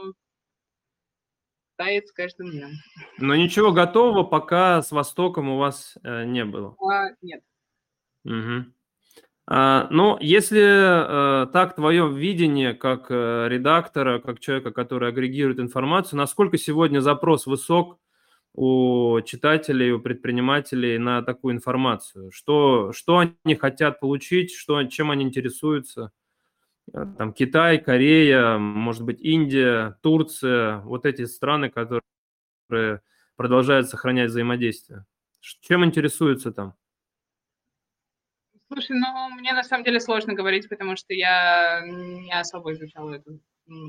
тает 1.77 2.07
с 2.07 2.11
каждым 2.11 2.51
днем. 2.51 2.71
Но 3.17 3.35
ничего 3.35 3.71
готового 3.71 4.23
пока 4.23 4.81
с 4.81 4.91
Востоком 4.91 5.49
у 5.49 5.57
вас 5.57 5.97
э, 6.03 6.25
не 6.25 6.43
было? 6.43 6.75
А, 6.81 7.11
нет. 7.21 7.41
Угу. 8.25 8.65
А, 9.47 9.87
ну, 9.91 10.17
если 10.19 11.43
э, 11.43 11.47
так 11.51 11.75
твое 11.75 12.11
видение 12.11 12.73
как 12.73 13.07
э, 13.09 13.47
редактора, 13.47 14.19
как 14.19 14.39
человека, 14.39 14.71
который 14.71 15.09
агрегирует 15.09 15.59
информацию, 15.59 16.17
насколько 16.17 16.57
сегодня 16.57 16.99
запрос 16.99 17.45
высок 17.45 17.99
у 18.55 19.19
читателей, 19.21 19.91
у 19.91 19.99
предпринимателей 19.99 20.97
на 20.97 21.21
такую 21.21 21.53
информацию? 21.53 22.31
Что, 22.31 22.91
что 22.91 23.19
они 23.19 23.55
хотят 23.55 23.99
получить, 23.99 24.51
что, 24.51 24.83
чем 24.85 25.11
они 25.11 25.23
интересуются? 25.23 26.11
Э, 26.91 27.05
там 27.15 27.31
Китай, 27.31 27.77
Корея, 27.77 28.57
может 28.57 29.03
быть, 29.03 29.21
Индия, 29.21 29.99
Турция, 30.01 30.79
вот 30.79 31.05
эти 31.05 31.25
страны, 31.25 31.69
которые 31.69 33.01
продолжают 33.35 33.89
сохранять 33.89 34.31
взаимодействие. 34.31 35.05
Чем 35.39 35.85
интересуются 35.85 36.51
там? 36.51 36.73
Слушай, 38.75 38.97
ну, 38.99 39.29
мне 39.29 39.53
на 39.53 39.63
самом 39.63 39.85
деле 39.85 40.01
сложно 40.01 40.33
говорить, 40.33 40.67
потому 40.67 40.97
что 40.97 41.13
я 41.13 41.81
не 41.85 42.33
особо 42.37 42.73
изучала 42.73 43.13
это, 43.13 43.31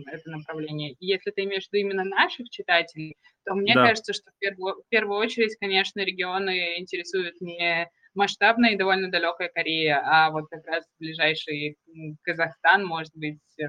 это 0.06 0.30
направление. 0.30 0.92
И 0.92 1.06
если 1.06 1.32
ты 1.32 1.42
имеешь 1.42 1.64
в 1.64 1.72
виду 1.72 1.88
именно 1.88 2.04
наших 2.04 2.48
читателей, 2.50 3.16
то 3.44 3.54
мне 3.56 3.74
да. 3.74 3.88
кажется, 3.88 4.12
что 4.12 4.30
в 4.30 4.38
первую, 4.38 4.74
в 4.80 4.88
первую 4.88 5.18
очередь, 5.18 5.56
конечно, 5.58 6.04
регионы 6.04 6.78
интересуют 6.78 7.40
не 7.40 7.90
масштабная 8.14 8.74
и 8.74 8.76
довольно 8.76 9.10
далекая 9.10 9.48
Корея, 9.48 10.00
а 10.04 10.30
вот 10.30 10.44
как 10.48 10.64
раз 10.68 10.84
ближайший 11.00 11.76
Казахстан, 12.22 12.86
может 12.86 13.12
быть, 13.16 13.40
э, 13.58 13.66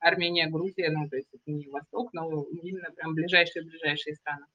Армения, 0.00 0.48
Грузия, 0.48 0.90
ну, 0.90 1.08
то 1.08 1.14
есть 1.14 1.28
это 1.32 1.44
не 1.46 1.68
Восток, 1.68 2.12
но 2.12 2.28
именно 2.62 2.90
прям 2.96 3.14
ближайшие-ближайшие 3.14 4.16
страны. 4.16 4.46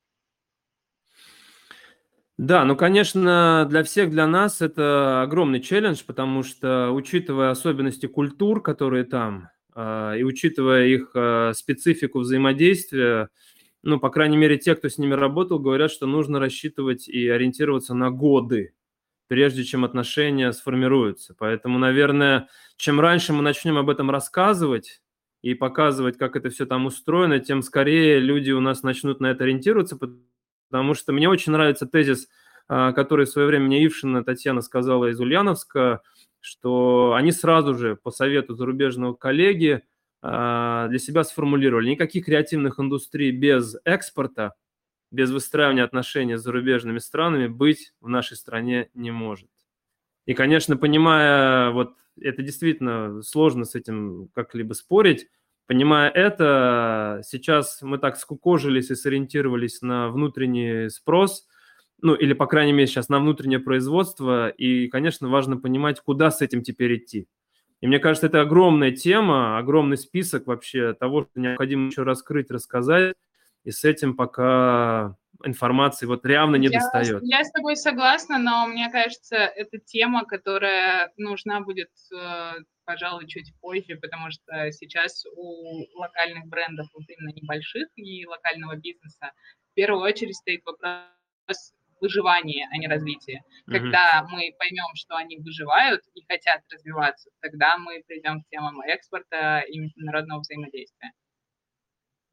Да, 2.37 2.65
ну, 2.65 2.75
конечно, 2.75 3.65
для 3.69 3.81
всех, 3.83 4.09
для 4.11 4.27
нас 4.27 4.61
это 4.61 5.21
огромный 5.21 5.61
челлендж, 5.61 6.01
потому 6.05 6.43
что, 6.43 6.91
учитывая 6.91 7.49
особенности 7.51 8.07
культур, 8.07 8.61
которые 8.61 9.05
там, 9.05 9.49
а, 9.73 10.13
и 10.15 10.23
учитывая 10.23 10.85
их 10.87 11.11
а, 11.15 11.53
специфику 11.53 12.19
взаимодействия, 12.19 13.29
ну, 13.83 13.99
по 13.99 14.09
крайней 14.09 14.35
мере, 14.37 14.57
те, 14.57 14.75
кто 14.75 14.89
с 14.89 14.97
ними 14.97 15.13
работал, 15.13 15.59
говорят, 15.59 15.91
что 15.91 16.07
нужно 16.07 16.39
рассчитывать 16.39 17.07
и 17.07 17.25
ориентироваться 17.29 17.93
на 17.93 18.11
годы, 18.11 18.73
прежде 19.27 19.63
чем 19.63 19.85
отношения 19.85 20.51
сформируются. 20.53 21.35
Поэтому, 21.37 21.79
наверное, 21.79 22.49
чем 22.77 22.99
раньше 22.99 23.33
мы 23.33 23.43
начнем 23.43 23.77
об 23.77 23.89
этом 23.89 24.11
рассказывать 24.11 25.01
и 25.41 25.53
показывать, 25.53 26.17
как 26.17 26.35
это 26.35 26.49
все 26.49 26.65
там 26.65 26.85
устроено, 26.85 27.39
тем 27.39 27.61
скорее 27.61 28.19
люди 28.19 28.51
у 28.51 28.59
нас 28.61 28.83
начнут 28.83 29.21
на 29.21 29.27
это 29.31 29.43
ориентироваться, 29.45 29.97
потому 30.69 30.93
что 30.93 31.13
мне 31.13 31.30
очень 31.30 31.51
нравится 31.51 31.86
тезис, 31.86 32.28
а, 32.67 32.91
который 32.93 33.25
в 33.25 33.30
свое 33.30 33.47
время 33.47 33.65
мне 33.65 33.86
Ившина 33.86 34.23
Татьяна 34.23 34.62
сказала 34.62 35.06
из 35.12 35.19
Ульяновска, 35.19 36.01
что 36.39 37.13
они 37.15 37.32
сразу 37.32 37.75
же 37.75 37.95
по 37.95 38.12
совету 38.12 38.56
зарубежного 38.56 39.13
коллеги 39.13 39.84
а, 40.21 40.88
для 40.88 40.99
себя 40.99 41.23
сформулировали, 41.23 41.89
никаких 41.89 42.25
креативных 42.25 42.80
индустрий 42.80 43.32
без 43.32 43.78
экспорта– 43.86 44.54
без 45.15 45.32
выстраивания 45.32 45.84
отношений 45.84 46.36
с 46.36 46.41
зарубежными 46.41 46.99
странами 46.99 47.47
быть 47.47 47.93
в 48.01 48.10
нашей 48.10 48.38
стране 48.38 48.89
не 48.93 49.12
может. 49.12 49.49
И, 50.25 50.34
конечно, 50.34 50.78
понимая, 50.78 51.71
вот 51.71 51.95
это 52.19 52.41
действительно 52.41 53.21
сложно 53.21 53.65
с 53.65 53.75
этим 53.75 54.30
как-либо 54.34 54.73
спорить, 54.73 55.28
понимая 55.67 56.10
это, 56.10 57.21
сейчас 57.23 57.82
мы 57.82 57.97
так 57.97 58.17
скукожились 58.17 58.91
и 58.91 58.95
сориентировались 58.95 59.82
на 59.82 60.10
внутренний 60.10 60.89
спрос, 60.89 61.47
ну 62.01 62.13
или, 62.13 62.34
по 62.34 62.45
крайней 62.45 62.73
мере, 62.73 62.88
сейчас 62.88 63.10
на 63.10 63.19
внутреннее 63.19 63.60
производство, 63.60 64.49
и, 64.49 64.88
конечно, 64.88 65.30
важно 65.30 65.58
понимать, 65.58 65.99
куда 66.01 66.32
с 66.32 66.41
этим 66.41 66.62
теперь 66.62 66.97
идти. 66.97 67.28
И 67.82 67.88
мне 67.88 67.99
кажется, 67.99 68.28
это 68.28 68.41
огромная 68.41 68.91
тема, 68.91 69.58
огромный 69.58 69.97
список 69.97 70.47
вообще 70.47 70.93
того, 70.93 71.23
что 71.23 71.39
необходимо 71.39 71.88
еще 71.88 72.04
раскрыть, 72.04 72.51
рассказать 72.51 73.15
и 73.63 73.71
с 73.71 73.84
этим 73.84 74.15
пока 74.15 75.17
информации 75.43 76.05
вот 76.05 76.25
явно 76.25 76.55
не 76.55 76.67
я, 76.67 76.79
достает. 76.79 77.21
Я 77.23 77.43
с 77.43 77.51
тобой 77.51 77.75
согласна, 77.75 78.37
но 78.37 78.67
мне 78.67 78.89
кажется, 78.91 79.35
это 79.35 79.77
тема, 79.79 80.25
которая 80.25 81.11
нужна 81.17 81.61
будет, 81.61 81.89
э, 82.13 82.53
пожалуй, 82.85 83.27
чуть 83.27 83.53
позже, 83.59 83.97
потому 84.01 84.31
что 84.31 84.71
сейчас 84.71 85.25
у 85.35 85.99
локальных 85.99 86.45
брендов, 86.45 86.87
вот 86.93 87.03
именно 87.07 87.33
небольших 87.33 87.87
и 87.95 88.25
локального 88.25 88.75
бизнеса, 88.75 89.31
в 89.71 89.75
первую 89.75 90.03
очередь 90.03 90.35
стоит 90.35 90.61
вопрос 90.65 91.73
выживания, 92.01 92.67
а 92.71 92.77
не 92.77 92.87
развития. 92.87 93.41
Когда 93.67 94.21
mm-hmm. 94.21 94.27
мы 94.31 94.53
поймем, 94.59 94.95
что 94.95 95.15
они 95.15 95.37
выживают 95.37 96.01
и 96.13 96.23
хотят 96.27 96.61
развиваться, 96.71 97.29
тогда 97.41 97.77
мы 97.77 98.03
придем 98.07 98.41
к 98.41 98.47
темам 98.49 98.81
экспорта 98.81 99.61
и 99.61 99.79
международного 99.79 100.41
взаимодействия. 100.41 101.11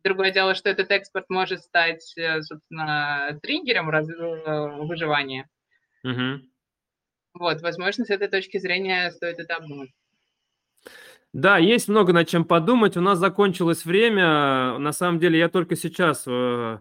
Другое 0.05 0.33
дело, 0.33 0.55
что 0.55 0.69
этот 0.69 0.91
экспорт 0.91 1.27
может 1.29 1.61
стать, 1.61 2.13
э, 2.17 2.43
собственно, 2.43 3.39
триггером 3.43 3.89
раз... 3.89 4.09
Э, 4.09 4.85
выживания. 4.85 5.49
Угу. 6.05 6.43
Вот, 7.35 7.63
возможно, 7.63 8.05
с 8.05 8.11
этой 8.11 8.29
точки 8.29 8.59
зрения 8.59 9.11
стоит 9.11 9.39
это 9.39 9.57
обдумать. 9.57 9.91
Да, 11.33 11.57
есть 11.57 11.89
много 11.89 12.13
над 12.13 12.29
чем 12.29 12.45
подумать. 12.45 12.97
У 12.97 13.01
нас 13.01 13.19
закончилось 13.19 13.85
время. 13.85 14.77
На 14.79 14.93
самом 14.93 15.19
деле, 15.19 15.39
я 15.39 15.49
только 15.49 15.77
сейчас 15.77 16.25
э, 16.27 16.79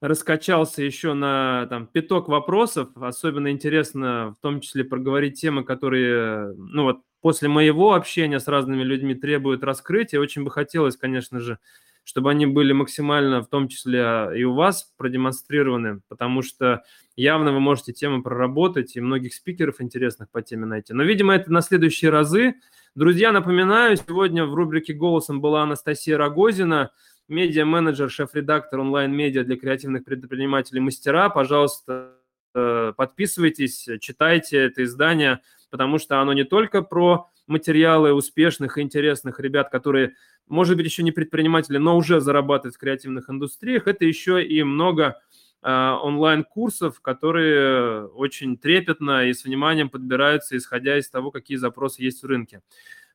раскачался 0.00 0.82
еще 0.82 1.12
на 1.12 1.66
там, 1.68 1.86
пяток 1.86 2.28
вопросов. 2.28 2.88
Особенно 2.96 3.50
интересно 3.52 4.34
в 4.38 4.42
том 4.42 4.60
числе 4.60 4.84
проговорить 4.84 5.40
темы, 5.40 5.64
которые, 5.64 6.54
ну 6.56 6.84
вот, 6.84 7.02
после 7.20 7.48
моего 7.48 7.94
общения 7.94 8.40
с 8.40 8.48
разными 8.48 8.82
людьми 8.82 9.14
требуют 9.14 9.62
раскрытия. 9.62 10.18
Очень 10.18 10.42
бы 10.42 10.50
хотелось, 10.50 10.96
конечно 10.96 11.38
же, 11.38 11.58
чтобы 12.04 12.30
они 12.30 12.46
были 12.46 12.72
максимально, 12.72 13.42
в 13.42 13.48
том 13.48 13.68
числе 13.68 14.30
и 14.36 14.44
у 14.44 14.54
вас, 14.54 14.92
продемонстрированы, 14.96 16.00
потому 16.08 16.42
что 16.42 16.82
явно 17.16 17.52
вы 17.52 17.60
можете 17.60 17.92
тему 17.92 18.22
проработать 18.22 18.96
и 18.96 19.00
многих 19.00 19.34
спикеров 19.34 19.80
интересных 19.80 20.30
по 20.30 20.42
теме 20.42 20.66
найти. 20.66 20.92
Но, 20.92 21.02
видимо, 21.02 21.34
это 21.34 21.50
на 21.50 21.62
следующие 21.62 22.10
разы. 22.10 22.54
Друзья, 22.94 23.32
напоминаю, 23.32 23.96
сегодня 23.96 24.44
в 24.44 24.54
рубрике 24.54 24.92
«Голосом» 24.92 25.40
была 25.40 25.62
Анастасия 25.62 26.16
Рогозина, 26.18 26.92
медиа-менеджер, 27.28 28.10
шеф-редактор 28.10 28.80
онлайн-медиа 28.80 29.44
для 29.44 29.56
креативных 29.56 30.04
предпринимателей 30.04 30.80
«Мастера». 30.80 31.30
Пожалуйста, 31.30 32.12
э, 32.54 32.92
подписывайтесь, 32.96 33.88
читайте 34.00 34.58
это 34.58 34.84
издание, 34.84 35.40
потому 35.70 35.98
что 35.98 36.20
оно 36.20 36.34
не 36.34 36.44
только 36.44 36.82
про 36.82 37.30
материалы 37.46 38.12
успешных 38.12 38.78
и 38.78 38.82
интересных 38.82 39.40
ребят, 39.40 39.70
которые, 39.70 40.14
может 40.48 40.76
быть, 40.76 40.86
еще 40.86 41.02
не 41.02 41.12
предприниматели, 41.12 41.78
но 41.78 41.96
уже 41.96 42.20
зарабатывают 42.20 42.74
в 42.76 42.78
креативных 42.78 43.30
индустриях. 43.30 43.86
Это 43.86 44.04
еще 44.04 44.44
и 44.44 44.62
много 44.62 45.20
э, 45.62 45.70
онлайн-курсов, 45.70 47.00
которые 47.00 48.06
очень 48.06 48.58
трепетно 48.58 49.26
и 49.26 49.32
с 49.32 49.44
вниманием 49.44 49.88
подбираются, 49.88 50.56
исходя 50.56 50.98
из 50.98 51.08
того, 51.08 51.30
какие 51.30 51.56
запросы 51.56 52.02
есть 52.02 52.22
в 52.22 52.26
рынке. 52.26 52.60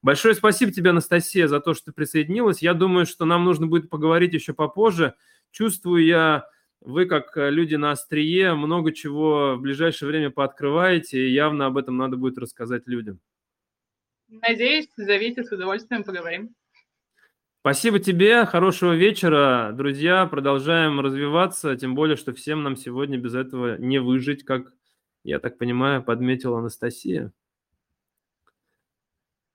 Большое 0.01 0.33
спасибо 0.33 0.71
тебе, 0.71 0.91
Анастасия, 0.91 1.47
за 1.47 1.59
то, 1.59 1.73
что 1.73 1.87
ты 1.87 1.91
присоединилась. 1.91 2.61
Я 2.61 2.73
думаю, 2.73 3.05
что 3.05 3.25
нам 3.25 3.43
нужно 3.43 3.67
будет 3.67 3.89
поговорить 3.89 4.33
еще 4.33 4.53
попозже. 4.53 5.13
Чувствую 5.51 6.05
я, 6.05 6.47
вы 6.79 7.05
как 7.05 7.33
люди 7.35 7.75
на 7.75 7.91
острие 7.91 8.53
много 8.53 8.93
чего 8.93 9.55
в 9.55 9.61
ближайшее 9.61 10.07
время 10.07 10.31
пооткрываете, 10.31 11.27
и 11.27 11.33
явно 11.33 11.65
об 11.65 11.77
этом 11.77 11.97
надо 11.97 12.15
будет 12.15 12.37
рассказать 12.37 12.87
людям. 12.87 13.19
Надеюсь, 14.29 14.87
зовите, 14.95 15.43
с 15.43 15.51
удовольствием 15.51 16.03
поговорим. 16.03 16.55
Спасибо 17.61 17.99
тебе, 17.99 18.45
хорошего 18.45 18.93
вечера. 18.93 19.71
Друзья, 19.73 20.25
продолжаем 20.27 21.01
развиваться, 21.01 21.75
тем 21.75 21.93
более, 21.93 22.15
что 22.15 22.33
всем 22.33 22.63
нам 22.63 22.77
сегодня 22.77 23.17
без 23.17 23.35
этого 23.35 23.77
не 23.77 23.99
выжить, 23.99 24.45
как, 24.45 24.71
я 25.25 25.39
так 25.39 25.57
понимаю, 25.57 26.01
подметила 26.01 26.59
Анастасия. 26.59 27.33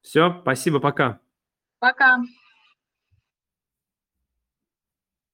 Все, 0.03 0.39
спасибо, 0.43 0.81
пока. 0.81 1.19
Пока. 1.79 2.23